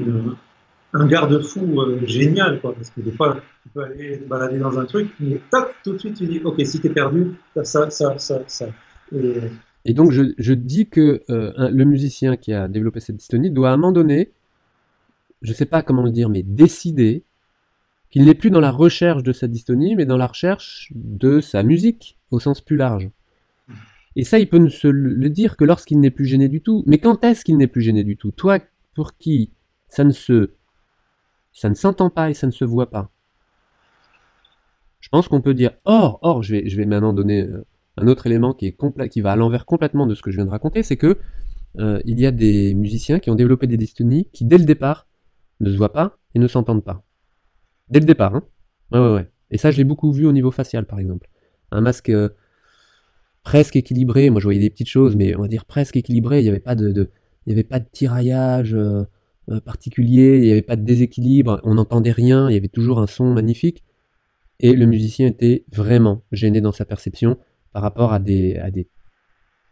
un 0.94 1.08
garde-fou 1.08 1.82
euh, 1.82 2.00
génial, 2.06 2.62
quoi, 2.62 2.74
parce 2.74 2.90
que 2.90 3.02
des 3.02 3.12
fois, 3.12 3.42
tu 3.64 3.70
peux 3.70 3.84
aller 3.84 4.20
te 4.20 4.28
balader 4.28 4.60
dans 4.60 4.80
un 4.80 4.86
truc, 4.86 5.10
mais 5.20 5.42
toc, 5.52 5.76
tout 5.84 5.94
de 5.94 5.98
suite, 5.98 6.18
tu 6.18 6.26
dis, 6.26 6.40
ok, 6.44 6.62
si 6.66 6.80
tu 6.80 6.88
es 6.88 6.90
perdu, 6.90 7.34
ça, 7.64 7.90
ça, 7.90 8.18
ça, 8.18 8.42
ça. 8.48 8.68
Et, 9.14 9.36
et 9.84 9.94
donc, 9.94 10.12
je, 10.12 10.34
je, 10.38 10.54
dis 10.54 10.88
que 10.88 11.22
euh, 11.30 11.70
le 11.70 11.86
musicien 11.86 12.38
qui 12.38 12.54
a 12.54 12.68
développé 12.68 13.00
cette 13.00 13.18
dystonie 13.18 13.52
doit 13.52 13.70
à 13.70 13.74
un 13.74 13.78
moment 13.78 13.92
donné, 13.92 14.32
je 15.42 15.52
ne 15.52 15.56
sais 15.56 15.66
pas 15.66 15.82
comment 15.82 16.04
le 16.04 16.12
dire, 16.12 16.30
mais 16.30 16.44
décider 16.44 17.24
qu'il 18.10 18.26
n'est 18.26 18.34
plus 18.34 18.50
dans 18.50 18.62
la 18.62 18.72
recherche 18.72 19.22
de 19.22 19.34
sa 19.34 19.48
dystonie, 19.48 19.96
mais 19.96 20.06
dans 20.06 20.18
la 20.18 20.28
recherche 20.28 20.92
de 20.96 21.42
sa 21.42 21.62
musique, 21.62 22.18
au 22.32 22.40
sens 22.40 22.62
plus 22.62 22.78
large. 22.78 23.10
Et 24.16 24.24
ça, 24.24 24.40
il 24.40 24.48
peut 24.48 24.58
ne 24.58 24.70
se 24.70 24.88
le 24.88 25.30
dire 25.30 25.58
que 25.58 25.66
lorsqu'il 25.66 26.00
n'est 26.00 26.10
plus 26.10 26.26
gêné 26.26 26.48
du 26.48 26.62
tout. 26.62 26.84
Mais 26.88 27.00
quand 27.00 27.24
est-ce 27.26 27.44
qu'il 27.44 27.58
n'est 27.58 27.68
plus 27.68 27.82
gêné 27.82 28.06
du 28.06 28.16
tout? 28.16 28.32
Toi, 28.32 28.60
pour 28.96 29.18
qui 29.18 29.52
ça 29.88 30.04
ne 30.04 30.12
se, 30.12 30.54
ça 31.54 31.70
ne 31.70 31.76
s'entend 31.76 32.10
pas 32.10 32.32
et 32.32 32.34
ça 32.34 32.48
ne 32.48 32.52
se 32.52 32.66
voit 32.66 32.90
pas. 32.90 33.12
Je 35.00 35.10
pense 35.10 35.28
qu'on 35.28 35.42
peut 35.42 35.54
dire, 35.54 35.72
or, 35.86 36.18
or, 36.24 36.42
je 36.42 36.56
vais, 36.56 36.86
maintenant 36.86 37.14
donner 37.14 37.44
euh, 37.44 37.64
un 37.98 38.08
autre 38.08 38.26
élément 38.26 38.54
qui 38.54 39.22
va 39.22 39.34
à 39.34 39.36
l'envers 39.36 39.66
complètement 39.66 40.08
de 40.08 40.16
ce 40.16 40.24
que 40.24 40.32
je 40.32 40.38
viens 40.38 40.46
de 40.46 40.50
raconter, 40.50 40.82
c'est 40.82 40.98
que 40.98 41.20
euh, 41.78 42.02
il 42.06 42.20
y 42.20 42.26
a 42.26 42.32
des 42.32 42.74
musiciens 42.74 43.20
qui 43.20 43.30
ont 43.30 43.36
développé 43.36 43.68
des 43.68 43.78
dystonies 43.78 44.30
qui, 44.34 44.46
dès 44.46 44.58
le 44.58 44.66
départ, 44.66 45.08
ne 45.60 45.70
se 45.70 45.78
voient 45.78 45.94
pas 45.94 46.18
et 46.34 46.40
ne 46.40 46.48
s'entendent 46.48 46.84
pas. 46.84 47.04
Dès 47.90 48.00
le 48.00 48.06
départ, 48.06 48.36
hein 48.36 48.44
Ouais, 48.92 49.00
ouais, 49.00 49.14
ouais. 49.14 49.32
Et 49.52 49.58
ça, 49.58 49.70
je 49.72 49.78
l'ai 49.78 49.84
beaucoup 49.84 50.12
vu 50.12 50.26
au 50.26 50.32
niveau 50.32 50.52
facial, 50.52 50.86
par 50.86 51.00
exemple. 51.00 51.30
Un 51.72 51.82
masque 51.82 52.10
euh, 52.10 52.30
presque 53.46 53.76
équilibré, 53.76 54.30
moi 54.30 54.42
je 54.42 54.46
voyais 54.46 54.60
des 54.60 54.70
petites 54.70 54.90
choses, 54.90 55.16
mais 55.16 55.36
on 55.38 55.42
va 55.42 55.48
dire 55.48 55.66
presque 55.66 55.96
équilibré, 55.96 56.40
il 56.40 56.44
n'y 56.44 56.50
avait 56.50 56.60
pas 56.60 56.76
de, 56.76 57.10
il 57.46 57.52
y 57.52 57.54
avait 57.54 57.64
pas 57.64 57.80
de 57.80 57.88
tiraillage 57.92 58.74
euh, 58.74 59.06
particulier, 59.64 60.38
il 60.38 60.44
n'y 60.44 60.52
avait 60.52 60.62
pas 60.62 60.76
de 60.76 60.84
déséquilibre, 60.84 61.60
on 61.64 61.76
n'entendait 61.76 62.12
rien, 62.12 62.50
il 62.50 62.54
y 62.54 62.58
avait 62.58 62.68
toujours 62.68 63.00
un 63.00 63.08
son 63.08 63.34
magnifique. 63.34 63.84
Et 64.60 64.74
le 64.74 64.86
musicien 64.86 65.28
était 65.28 65.66
vraiment 65.72 66.24
gêné 66.32 66.62
dans 66.62 66.72
sa 66.72 66.86
perception 66.86 67.38
par 67.74 67.82
rapport 67.84 68.14
à 68.14 68.20
des, 68.20 68.56
à 68.58 68.72
des, 68.72 68.88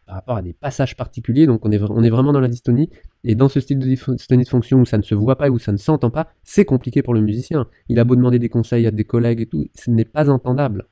par 0.06 0.16
rapport 0.16 0.38
à 0.38 0.42
des 0.42 0.54
passages 0.54 0.96
particuliers. 0.96 1.48
Donc 1.48 1.66
on 1.66 1.72
est, 1.72 1.82
on 1.82 2.04
est 2.04 2.10
vraiment 2.10 2.34
dans 2.34 2.42
la 2.42 2.50
dystonie. 2.50 2.90
Et 3.24 3.36
dans 3.36 3.50
ce 3.50 3.60
style 3.60 3.80
de 3.80 3.86
dystonie 3.86 4.44
de 4.44 4.50
fonction 4.50 4.82
où 4.82 4.86
ça 4.86 4.98
ne 4.98 5.04
se 5.04 5.16
voit 5.16 5.38
pas 5.38 5.48
et 5.48 5.50
où 5.50 5.60
ça 5.60 5.72
ne 5.72 5.78
s'entend 5.78 6.10
pas, 6.10 6.28
c'est 6.44 6.66
compliqué 6.66 7.02
pour 7.02 7.14
le 7.14 7.22
musicien. 7.22 7.68
Il 7.88 8.00
a 8.00 8.04
beau 8.04 8.16
demander 8.16 8.40
des 8.40 8.50
conseils 8.50 8.86
à 8.86 8.92
des 8.92 9.06
collègues 9.06 9.42
et 9.42 9.46
tout, 9.46 9.66
ce 9.74 9.90
n'est 9.90 10.06
pas 10.06 10.30
entendable. 10.30 10.88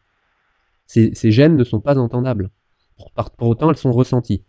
Ces, 0.87 1.13
ces 1.13 1.31
gènes 1.31 1.55
ne 1.55 1.63
sont 1.63 1.81
pas 1.81 1.97
entendables. 1.97 2.49
Pour, 2.97 3.31
pour, 3.31 3.47
autant, 3.49 3.69
elles 3.69 3.77
sont 3.77 3.91
ressenties. 3.91 4.43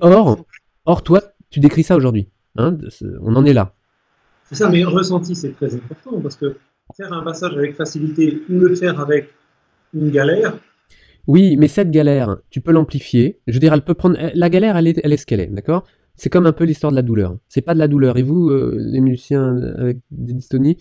Or, 0.00 0.44
or 0.86 1.02
toi, 1.02 1.22
tu 1.50 1.60
décris 1.60 1.82
ça 1.82 1.96
aujourd'hui. 1.96 2.28
Hein, 2.56 2.78
on 3.20 3.34
en 3.36 3.44
est 3.44 3.52
là. 3.52 3.74
C'est 4.44 4.56
ça, 4.56 4.68
mais 4.68 4.84
ressenti, 4.84 5.34
c'est 5.34 5.52
très 5.52 5.74
important 5.74 6.20
parce 6.20 6.36
que 6.36 6.56
faire 6.96 7.12
un 7.12 7.22
passage 7.22 7.56
avec 7.56 7.74
facilité 7.74 8.42
ou 8.48 8.58
le 8.58 8.74
faire 8.74 9.00
avec 9.00 9.30
une 9.94 10.10
galère, 10.10 10.54
oui, 11.26 11.56
mais 11.56 11.68
cette 11.68 11.90
galère, 11.90 12.36
tu 12.50 12.60
peux 12.60 12.72
l'amplifier. 12.72 13.40
Je 13.46 13.54
veux 13.54 13.60
dire, 13.60 13.72
elle 13.72 13.82
peut 13.82 13.94
prendre. 13.94 14.16
La 14.34 14.50
galère, 14.50 14.76
elle 14.76 14.88
est, 14.88 15.00
elle 15.02 15.12
est 15.12 15.16
ce 15.16 15.26
qu'elle 15.26 15.40
est, 15.40 15.46
d'accord? 15.46 15.84
C'est 16.16 16.30
comme 16.30 16.46
un 16.46 16.52
peu 16.52 16.64
l'histoire 16.64 16.92
de 16.92 16.96
la 16.96 17.02
douleur. 17.02 17.38
C'est 17.48 17.62
pas 17.62 17.74
de 17.74 17.78
la 17.78 17.88
douleur. 17.88 18.18
Et 18.18 18.22
vous, 18.22 18.50
euh, 18.50 18.76
les 18.78 19.00
musiciens 19.00 19.56
avec 19.78 19.98
des 20.10 20.34
dystonies, 20.34 20.76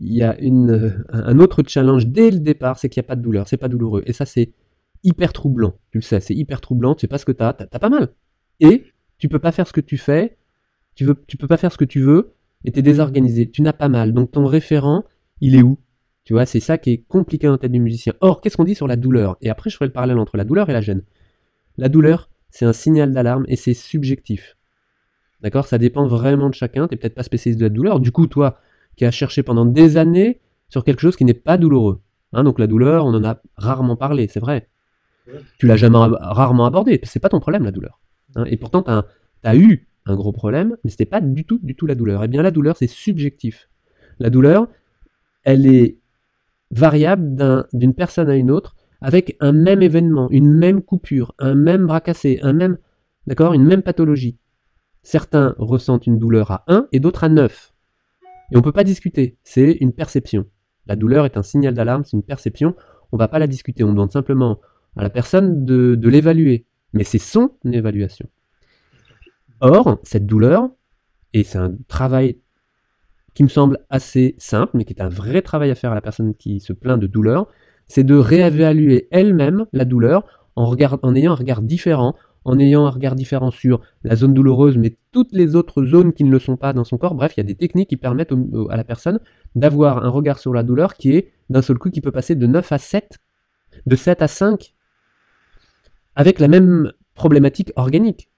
il 0.00 0.14
y 0.14 0.22
a 0.22 0.38
une, 0.40 0.70
euh, 0.70 1.04
un 1.10 1.38
autre 1.38 1.62
challenge 1.66 2.06
dès 2.06 2.30
le 2.30 2.38
départ, 2.38 2.78
c'est 2.78 2.88
qu'il 2.88 3.00
n'y 3.00 3.06
a 3.06 3.08
pas 3.08 3.16
de 3.16 3.22
douleur. 3.22 3.48
C'est 3.48 3.56
pas 3.56 3.68
douloureux. 3.68 4.02
Et 4.06 4.12
ça, 4.12 4.26
c'est 4.26 4.52
hyper 5.02 5.32
troublant. 5.32 5.74
Tu 5.90 5.98
le 5.98 6.02
sais, 6.02 6.20
c'est 6.20 6.34
hyper 6.34 6.60
troublant. 6.60 6.94
Tu 6.94 7.02
sais 7.02 7.08
pas 7.08 7.18
ce 7.18 7.24
que 7.24 7.32
t'as. 7.32 7.52
T'as 7.52 7.78
pas 7.78 7.90
mal. 7.90 8.10
Et 8.60 8.84
tu 9.20 9.28
peux 9.28 9.38
pas 9.38 9.52
faire 9.52 9.68
ce 9.68 9.72
que 9.72 9.80
tu 9.80 9.96
fais. 9.96 10.36
Tu 10.96 11.04
veux, 11.04 11.22
tu 11.28 11.36
peux 11.36 11.46
pas 11.46 11.56
faire 11.56 11.72
ce 11.72 11.78
que 11.78 11.84
tu 11.84 12.00
veux. 12.00 12.34
Et 12.64 12.72
t'es 12.72 12.82
désorganisé. 12.82 13.48
Tu 13.48 13.62
n'as 13.62 13.72
pas 13.72 13.88
mal. 13.88 14.12
Donc 14.12 14.32
ton 14.32 14.44
référent, 14.44 15.04
il 15.40 15.54
est 15.54 15.62
où? 15.62 15.78
Tu 16.24 16.32
vois, 16.32 16.46
c'est 16.46 16.60
ça 16.60 16.76
qui 16.78 16.90
est 16.90 17.04
compliqué 17.08 17.46
dans 17.46 17.52
la 17.52 17.58
tête 17.58 17.72
du 17.72 17.80
musicien. 17.80 18.14
Or, 18.20 18.40
qu'est-ce 18.40 18.56
qu'on 18.56 18.64
dit 18.64 18.74
sur 18.74 18.86
la 18.86 18.96
douleur? 18.96 19.36
Et 19.40 19.48
après, 19.48 19.70
je 19.70 19.76
ferai 19.76 19.86
le 19.86 19.92
parallèle 19.92 20.18
entre 20.18 20.36
la 20.36 20.44
douleur 20.44 20.68
et 20.68 20.72
la 20.72 20.80
gêne. 20.80 21.02
La 21.78 21.88
douleur, 21.88 22.28
c'est 22.50 22.64
un 22.64 22.72
signal 22.72 23.12
d'alarme 23.12 23.44
et 23.48 23.56
c'est 23.56 23.74
subjectif. 23.74 24.56
D'accord? 25.40 25.66
Ça 25.66 25.78
dépend 25.78 26.06
vraiment 26.06 26.50
de 26.50 26.54
chacun. 26.54 26.88
Tu 26.88 26.94
n'es 26.94 26.98
peut-être 26.98 27.14
pas 27.14 27.22
spécialiste 27.22 27.60
de 27.60 27.66
la 27.66 27.70
douleur. 27.70 28.00
Du 28.00 28.12
coup, 28.12 28.26
toi, 28.26 28.58
qui 28.96 29.04
as 29.04 29.10
cherché 29.10 29.42
pendant 29.42 29.64
des 29.64 29.96
années 29.96 30.40
sur 30.68 30.84
quelque 30.84 31.00
chose 31.00 31.16
qui 31.16 31.24
n'est 31.24 31.34
pas 31.34 31.56
douloureux. 31.56 32.00
Hein, 32.32 32.44
donc 32.44 32.58
la 32.58 32.66
douleur, 32.66 33.06
on 33.06 33.14
en 33.14 33.24
a 33.24 33.40
rarement 33.56 33.96
parlé, 33.96 34.28
c'est 34.28 34.40
vrai. 34.40 34.68
Tu 35.58 35.66
l'as 35.66 35.76
jamais 35.76 35.98
rarement 35.98 36.66
abordé. 36.66 37.00
C'est 37.04 37.20
pas 37.20 37.28
ton 37.28 37.40
problème, 37.40 37.64
la 37.64 37.70
douleur. 37.70 38.00
Hein, 38.36 38.44
et 38.46 38.56
pourtant, 38.56 38.82
tu 38.82 38.90
as, 39.44 39.56
eu 39.56 39.86
un 40.06 40.16
gros 40.16 40.32
problème, 40.32 40.76
mais 40.84 40.90
c'était 40.90 41.06
pas 41.06 41.20
du 41.20 41.44
tout, 41.44 41.58
du 41.62 41.74
tout 41.74 41.86
la 41.86 41.94
douleur. 41.94 42.24
Eh 42.24 42.28
bien, 42.28 42.42
la 42.42 42.50
douleur, 42.50 42.76
c'est 42.76 42.86
subjectif. 42.86 43.68
La 44.18 44.30
douleur, 44.30 44.68
elle 45.44 45.66
est 45.66 45.98
variable 46.70 47.66
d'une 47.72 47.94
personne 47.94 48.28
à 48.28 48.36
une 48.36 48.50
autre 48.50 48.76
avec 49.00 49.36
un 49.40 49.52
même 49.52 49.82
événement, 49.82 50.28
une 50.30 50.52
même 50.52 50.82
coupure, 50.82 51.34
un 51.38 51.54
même 51.54 51.86
bras 51.86 52.00
cassé, 52.00 52.38
un 52.42 52.52
même, 52.52 52.76
une 53.26 53.64
même 53.64 53.82
pathologie. 53.82 54.38
Certains 55.02 55.54
ressentent 55.58 56.06
une 56.06 56.18
douleur 56.18 56.50
à 56.50 56.64
1 56.68 56.88
et 56.92 57.00
d'autres 57.00 57.24
à 57.24 57.28
9. 57.30 57.72
Et 58.52 58.56
on 58.56 58.58
ne 58.58 58.64
peut 58.64 58.72
pas 58.72 58.84
discuter, 58.84 59.38
c'est 59.42 59.72
une 59.80 59.92
perception. 59.92 60.44
La 60.86 60.96
douleur 60.96 61.24
est 61.24 61.36
un 61.36 61.42
signal 61.42 61.72
d'alarme, 61.72 62.04
c'est 62.04 62.16
une 62.16 62.22
perception, 62.22 62.74
on 63.12 63.16
ne 63.16 63.18
va 63.18 63.28
pas 63.28 63.38
la 63.38 63.46
discuter, 63.46 63.84
on 63.84 63.92
demande 63.92 64.12
simplement 64.12 64.60
à 64.96 65.02
la 65.02 65.10
personne 65.10 65.64
de 65.64 66.08
l'évaluer. 66.08 66.66
Mais 66.92 67.04
c'est 67.04 67.18
son 67.18 67.52
évaluation. 67.64 68.28
Or, 69.60 69.98
cette 70.02 70.26
douleur, 70.26 70.70
et 71.32 71.44
c'est 71.44 71.58
un 71.58 71.74
travail 71.88 72.38
qui 73.34 73.42
me 73.42 73.48
semble 73.48 73.78
assez 73.90 74.34
simple, 74.38 74.72
mais 74.74 74.84
qui 74.84 74.92
est 74.92 75.02
un 75.02 75.08
vrai 75.08 75.42
travail 75.42 75.70
à 75.70 75.74
faire 75.74 75.92
à 75.92 75.94
la 75.94 76.00
personne 76.00 76.34
qui 76.34 76.60
se 76.60 76.72
plaint 76.72 76.98
de 76.98 77.06
douleur, 77.06 77.48
c'est 77.86 78.04
de 78.04 78.14
réévaluer 78.14 79.08
elle-même 79.10 79.66
la 79.72 79.84
douleur 79.84 80.24
en, 80.56 80.74
ayant 81.14 81.32
un 81.32 81.34
regard 81.34 81.62
différent, 81.62 82.14
en 82.44 82.58
ayant 82.58 82.86
un 82.86 82.90
regard 82.90 83.14
différent 83.14 83.50
sur 83.50 83.80
la 84.02 84.16
zone 84.16 84.34
douloureuse, 84.34 84.78
mais 84.78 84.96
toutes 85.12 85.32
les 85.32 85.56
autres 85.56 85.84
zones 85.84 86.12
qui 86.12 86.24
ne 86.24 86.30
le 86.30 86.38
sont 86.38 86.56
pas 86.56 86.72
dans 86.72 86.84
son 86.84 86.98
corps. 86.98 87.14
Bref, 87.14 87.34
il 87.36 87.40
y 87.40 87.42
a 87.42 87.44
des 87.44 87.54
techniques 87.54 87.88
qui 87.88 87.96
permettent 87.96 88.32
à 88.70 88.76
la 88.76 88.84
personne 88.84 89.20
d'avoir 89.54 90.04
un 90.04 90.08
regard 90.08 90.38
sur 90.38 90.52
la 90.52 90.62
douleur 90.62 90.94
qui 90.94 91.12
est 91.12 91.32
d'un 91.50 91.62
seul 91.62 91.78
coup 91.78 91.90
qui 91.90 92.00
peut 92.00 92.12
passer 92.12 92.34
de 92.34 92.46
9 92.46 92.72
à 92.72 92.78
7, 92.78 93.18
de 93.86 93.96
7 93.96 94.22
à 94.22 94.28
5, 94.28 94.74
avec 96.20 96.38
la 96.38 96.48
même 96.48 96.92
problématique 97.14 97.72
organique. 97.76 98.28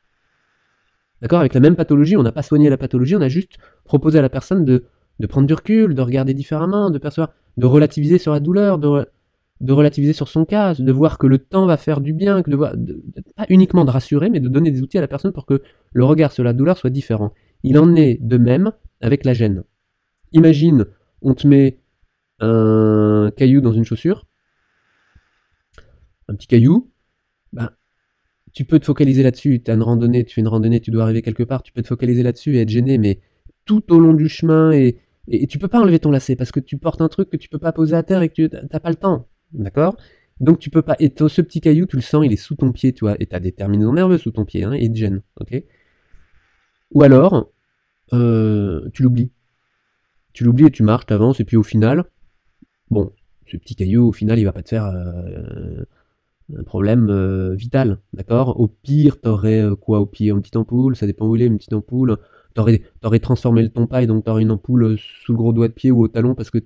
D'accord? 1.20 1.40
Avec 1.40 1.52
la 1.52 1.58
même 1.58 1.74
pathologie, 1.74 2.16
on 2.16 2.22
n'a 2.22 2.30
pas 2.30 2.44
soigné 2.44 2.70
la 2.70 2.76
pathologie, 2.76 3.16
on 3.16 3.20
a 3.20 3.28
juste 3.28 3.56
proposé 3.82 4.20
à 4.20 4.22
la 4.22 4.28
personne 4.28 4.64
de, 4.64 4.84
de 5.18 5.26
prendre 5.26 5.48
du 5.48 5.54
recul, 5.54 5.96
de 5.96 6.00
regarder 6.00 6.32
différemment, 6.32 6.90
de 6.90 6.98
percevoir, 6.98 7.30
de 7.56 7.66
relativiser 7.66 8.18
sur 8.18 8.30
la 8.30 8.38
douleur, 8.38 8.78
de, 8.78 9.08
de 9.60 9.72
relativiser 9.72 10.12
sur 10.12 10.28
son 10.28 10.44
cas, 10.44 10.74
de 10.74 10.92
voir 10.92 11.18
que 11.18 11.26
le 11.26 11.38
temps 11.38 11.66
va 11.66 11.76
faire 11.76 12.00
du 12.00 12.12
bien, 12.12 12.42
que 12.44 12.50
de, 12.52 12.56
voir, 12.56 12.72
pas 13.36 13.46
uniquement 13.48 13.84
de 13.84 13.90
rassurer, 13.90 14.30
mais 14.30 14.38
de 14.38 14.48
donner 14.48 14.70
des 14.70 14.80
outils 14.80 14.98
à 14.98 15.00
la 15.00 15.08
personne 15.08 15.32
pour 15.32 15.44
que 15.44 15.60
le 15.92 16.04
regard 16.04 16.30
sur 16.30 16.44
la 16.44 16.52
douleur 16.52 16.78
soit 16.78 16.90
différent. 16.90 17.34
Il 17.64 17.76
en 17.78 17.96
est 17.96 18.18
de 18.20 18.38
même 18.38 18.70
avec 19.00 19.24
la 19.24 19.32
gêne. 19.32 19.64
Imagine, 20.30 20.86
on 21.20 21.34
te 21.34 21.48
met 21.48 21.80
un 22.38 23.32
caillou 23.36 23.60
dans 23.60 23.72
une 23.72 23.84
chaussure, 23.84 24.24
un 26.28 26.36
petit 26.36 26.46
caillou, 26.46 26.91
ben, 27.52 27.70
tu 28.52 28.64
peux 28.64 28.78
te 28.78 28.84
focaliser 28.84 29.22
là-dessus. 29.22 29.62
Tu 29.62 29.70
as 29.70 29.74
une 29.74 29.82
randonnée, 29.82 30.24
tu 30.24 30.34
fais 30.34 30.40
une 30.40 30.48
randonnée, 30.48 30.80
tu 30.80 30.90
dois 30.90 31.04
arriver 31.04 31.22
quelque 31.22 31.42
part, 31.42 31.62
tu 31.62 31.72
peux 31.72 31.82
te 31.82 31.88
focaliser 31.88 32.22
là-dessus 32.22 32.56
et 32.56 32.60
être 32.60 32.68
gêné, 32.68 32.98
mais 32.98 33.20
tout 33.64 33.92
au 33.92 33.98
long 33.98 34.14
du 34.14 34.28
chemin 34.28 34.72
et, 34.72 34.98
et, 35.28 35.46
tu 35.46 35.58
peux 35.58 35.68
pas 35.68 35.80
enlever 35.80 36.00
ton 36.00 36.10
lacet 36.10 36.36
parce 36.36 36.50
que 36.50 36.60
tu 36.60 36.78
portes 36.78 37.00
un 37.00 37.08
truc 37.08 37.30
que 37.30 37.36
tu 37.36 37.48
peux 37.48 37.58
pas 37.58 37.72
poser 37.72 37.94
à 37.94 38.02
terre 38.02 38.22
et 38.22 38.28
que 38.28 38.34
tu 38.34 38.48
n'as 38.50 38.80
pas 38.80 38.90
le 38.90 38.96
temps. 38.96 39.28
D'accord? 39.52 39.96
Donc 40.40 40.58
tu 40.58 40.70
peux 40.70 40.82
pas. 40.82 40.96
Et 40.98 41.12
ce 41.16 41.40
petit 41.40 41.60
caillou, 41.60 41.86
tu 41.86 41.96
le 41.96 42.02
sens, 42.02 42.24
il 42.24 42.32
est 42.32 42.36
sous 42.36 42.56
ton 42.56 42.72
pied, 42.72 42.92
tu 42.92 43.04
vois, 43.04 43.16
et 43.20 43.26
tu 43.26 43.36
as 43.36 43.40
des 43.40 43.52
terminaisons 43.52 43.92
nerveuses 43.92 44.22
sous 44.22 44.32
ton 44.32 44.44
pied, 44.44 44.64
hein, 44.64 44.72
et 44.72 44.84
il 44.84 44.92
te 44.92 44.98
gêne, 44.98 45.22
ok? 45.40 45.62
Ou 46.94 47.02
alors, 47.02 47.52
euh, 48.12 48.88
tu 48.92 49.02
l'oublies. 49.02 49.30
Tu 50.32 50.44
l'oublies 50.44 50.66
et 50.66 50.70
tu 50.70 50.82
marches, 50.82 51.06
t'avances, 51.06 51.40
et 51.40 51.44
puis 51.44 51.56
au 51.56 51.62
final, 51.62 52.04
bon, 52.90 53.12
ce 53.46 53.56
petit 53.56 53.76
caillou, 53.76 54.08
au 54.08 54.12
final, 54.12 54.38
il 54.38 54.44
va 54.44 54.52
pas 54.52 54.62
te 54.62 54.70
faire 54.70 54.86
euh, 54.86 55.84
un 56.56 56.62
problème 56.62 57.08
euh, 57.10 57.54
vital, 57.54 57.98
d'accord? 58.12 58.60
Au 58.60 58.68
pire, 58.68 59.20
t'aurais 59.20 59.64
quoi? 59.80 60.00
Au 60.00 60.06
pire 60.06 60.34
Une 60.34 60.42
petite 60.42 60.56
ampoule, 60.56 60.96
ça 60.96 61.06
dépend 61.06 61.26
où 61.26 61.36
il 61.36 61.42
est, 61.42 61.46
une 61.46 61.58
petite 61.58 61.72
ampoule. 61.72 62.18
T'aurais, 62.54 62.82
aurais 63.02 63.18
transformé 63.18 63.62
le 63.62 63.70
ton 63.70 63.86
paille, 63.86 64.06
donc 64.06 64.24
t'aurais 64.24 64.42
une 64.42 64.50
ampoule 64.50 64.98
sous 64.98 65.32
le 65.32 65.38
gros 65.38 65.52
doigt 65.52 65.68
de 65.68 65.72
pied 65.72 65.90
ou 65.90 66.02
au 66.02 66.08
talon 66.08 66.34
parce 66.34 66.50
que 66.50 66.58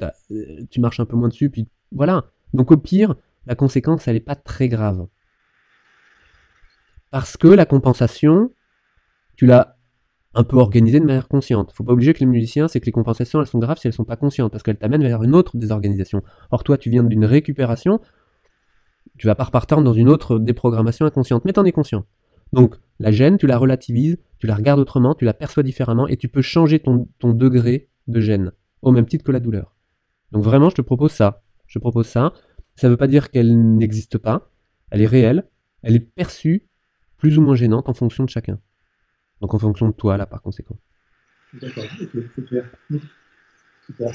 tu 0.71 0.81
marches 0.81 0.99
un 0.99 1.05
peu 1.05 1.17
moins 1.17 1.29
dessus, 1.29 1.49
puis 1.49 1.69
voilà. 1.93 2.25
Donc 2.55 2.73
au 2.73 2.77
pire, 2.77 3.15
la 3.47 3.55
conséquence, 3.55 4.09
elle 4.09 4.15
n'est 4.15 4.21
pas 4.21 4.35
très 4.35 4.69
grave. 4.69 5.07
Parce 7.11 7.37
que 7.37 7.49
la 7.49 7.67
compensation, 7.67 8.51
tu 9.37 9.47
l'as 9.47 9.77
un 10.35 10.45
peu 10.45 10.57
organisée 10.57 11.01
de 11.01 11.05
manière 11.05 11.29
consciente. 11.29 11.73
Faut 11.73 11.85
pas 11.85 11.93
obliger 11.93 12.13
que 12.13 12.21
les 12.21 12.27
musiciens, 12.27 12.69
c'est 12.69 12.79
que 12.79 12.87
les 12.87 12.93
compensations, 12.93 13.41
elles 13.41 13.47
sont 13.47 13.59
graves 13.59 13.79
si 13.79 13.87
elles 13.87 13.95
sont 13.95 14.05
pas 14.05 14.17
conscientes, 14.17 14.53
parce 14.53 14.63
qu'elles 14.63 14.77
t'amènent 14.77 15.03
vers 15.03 15.23
une 15.23 15.35
autre 15.35 15.57
désorganisation. 15.57 16.23
Or, 16.51 16.63
toi, 16.63 16.77
tu 16.77 16.91
viens 16.91 17.03
d'une 17.03 17.25
récupération, 17.25 18.01
tu 19.19 19.27
vas 19.27 19.35
pas 19.35 19.45
repartir 19.45 19.81
dans 19.81 19.93
une 19.93 20.09
autre 20.09 20.39
déprogrammation 20.39 21.07
inconsciente, 21.07 21.45
mais 21.45 21.53
tu 21.53 21.61
en 21.61 21.65
es 21.65 21.73
conscient. 21.73 22.05
Donc, 22.53 22.77
la 23.01 23.11
gêne, 23.11 23.39
tu 23.39 23.47
la 23.47 23.59
relativises, 23.59 24.19
tu 24.39 24.47
la 24.47 24.55
regardes 24.55 24.81
autrement, 24.81 25.15
tu 25.15 25.25
la 25.25 25.35
perçois 25.35 25.63
différemment, 25.63 26.07
et 26.07 26.17
tu 26.17 26.29
peux 26.29 26.43
changer 26.43 26.79
ton, 26.79 27.09
ton 27.19 27.33
degré 27.33 27.89
de 28.07 28.21
gêne, 28.21 28.53
au 28.83 28.93
même 28.93 29.07
titre 29.07 29.25
que 29.25 29.33
la 29.33 29.41
douleur. 29.41 29.75
Donc 30.33 30.45
vraiment, 30.45 30.71
je 30.71 30.77
te 30.77 30.83
propose 30.83 31.13
ça. 31.13 31.43
Je 31.67 31.79
propose 31.79 32.07
ça. 32.07 32.33
Ça 32.77 32.89
ne 32.89 32.93
veut 32.93 32.97
pas 32.97 33.07
dire 33.07 33.31
qu'elle 33.31 33.77
n'existe 33.77 34.19
pas. 34.19 34.51
Elle 34.91 35.03
est 35.03 35.07
réelle. 35.07 35.49
Elle 35.83 35.97
est 35.97 36.01
perçue 36.01 36.69
plus 37.17 37.39
ou 37.39 37.43
moins 37.43 37.55
gênante 37.55 37.89
en 37.89 37.95
fonction 37.95 38.25
de 38.25 38.29
chacun. 38.29 38.59
Donc 39.41 39.55
en 39.55 39.59
fonction 39.59 39.89
de 39.89 39.93
toi, 39.93 40.17
là, 40.17 40.27
par 40.27 40.43
conséquent. 40.43 40.79
D'accord, 41.61 41.85
c'est. 41.99 42.11
Super. 43.87 44.13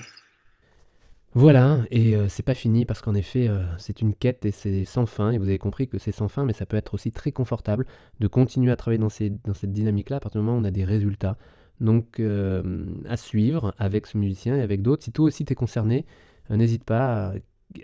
Voilà, 1.34 1.80
et 1.92 2.14
euh, 2.18 2.28
c'est 2.28 2.44
pas 2.44 2.54
fini 2.54 2.84
parce 2.84 3.02
qu'en 3.02 3.16
effet, 3.16 3.48
euh, 3.48 3.64
c'est 3.78 4.02
une 4.02 4.14
quête 4.14 4.46
et 4.46 4.52
c'est 4.52 4.84
sans 4.84 5.06
fin, 5.06 5.32
et 5.32 5.38
vous 5.38 5.48
avez 5.48 5.60
compris 5.60 5.88
que 5.88 5.98
c'est 5.98 6.12
sans 6.12 6.28
fin, 6.28 6.44
mais 6.44 6.52
ça 6.52 6.66
peut 6.66 6.76
être 6.76 6.94
aussi 6.94 7.14
très 7.14 7.32
confortable 7.32 7.86
de 8.20 8.28
continuer 8.28 8.70
à 8.70 8.76
travailler 8.76 9.00
dans, 9.00 9.10
cette 9.10 9.72
dynamique-là 9.72 10.18
à 10.18 10.20
partir 10.20 10.42
du 10.42 10.46
moment 10.46 10.58
où 10.58 10.62
on 10.62 10.66
a 10.66 10.72
des 10.72 10.84
résultats. 10.84 11.38
Donc, 11.80 12.20
euh, 12.20 12.86
à 13.08 13.16
suivre 13.16 13.74
avec 13.78 14.08
ce 14.08 14.18
musicien 14.18 14.58
et 14.58 14.62
avec 14.62 14.82
d'autres. 14.82 15.04
Si 15.04 15.14
toi 15.14 15.26
aussi 15.26 15.46
t'es 15.46 15.56
concerné, 15.56 16.06
n'hésite 16.50 16.84
pas 16.84 17.34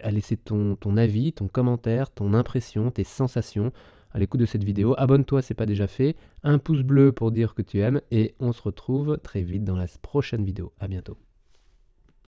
à 0.04 0.12
laisser 0.12 0.36
ton, 0.36 0.76
avis, 0.98 1.32
ton 1.32 1.48
commentaire, 1.48 2.12
ton 2.12 2.34
impression, 2.34 2.92
tes 2.92 3.06
sensations 3.06 3.72
à 4.12 4.20
l'écoute 4.20 4.42
de 4.42 4.46
cette 4.46 4.66
vidéo. 4.66 4.94
Abonne-toi, 4.98 5.42
c'est 5.42 5.54
pas 5.54 5.66
déjà 5.66 5.88
fait. 5.88 6.18
Un 6.44 6.60
pouce 6.60 6.84
bleu 6.84 7.14
pour 7.14 7.32
dire 7.32 7.56
que 7.56 7.62
tu 7.62 7.80
aimes 7.80 8.02
et 8.12 8.36
on 8.40 8.52
se 8.52 8.62
retrouve 8.62 9.18
très 9.24 9.42
vite 9.42 9.64
dans 9.64 9.78
la 9.78 9.86
prochaine 10.02 10.44
vidéo. 10.44 10.74
À 10.80 10.88
bientôt. 10.88 11.18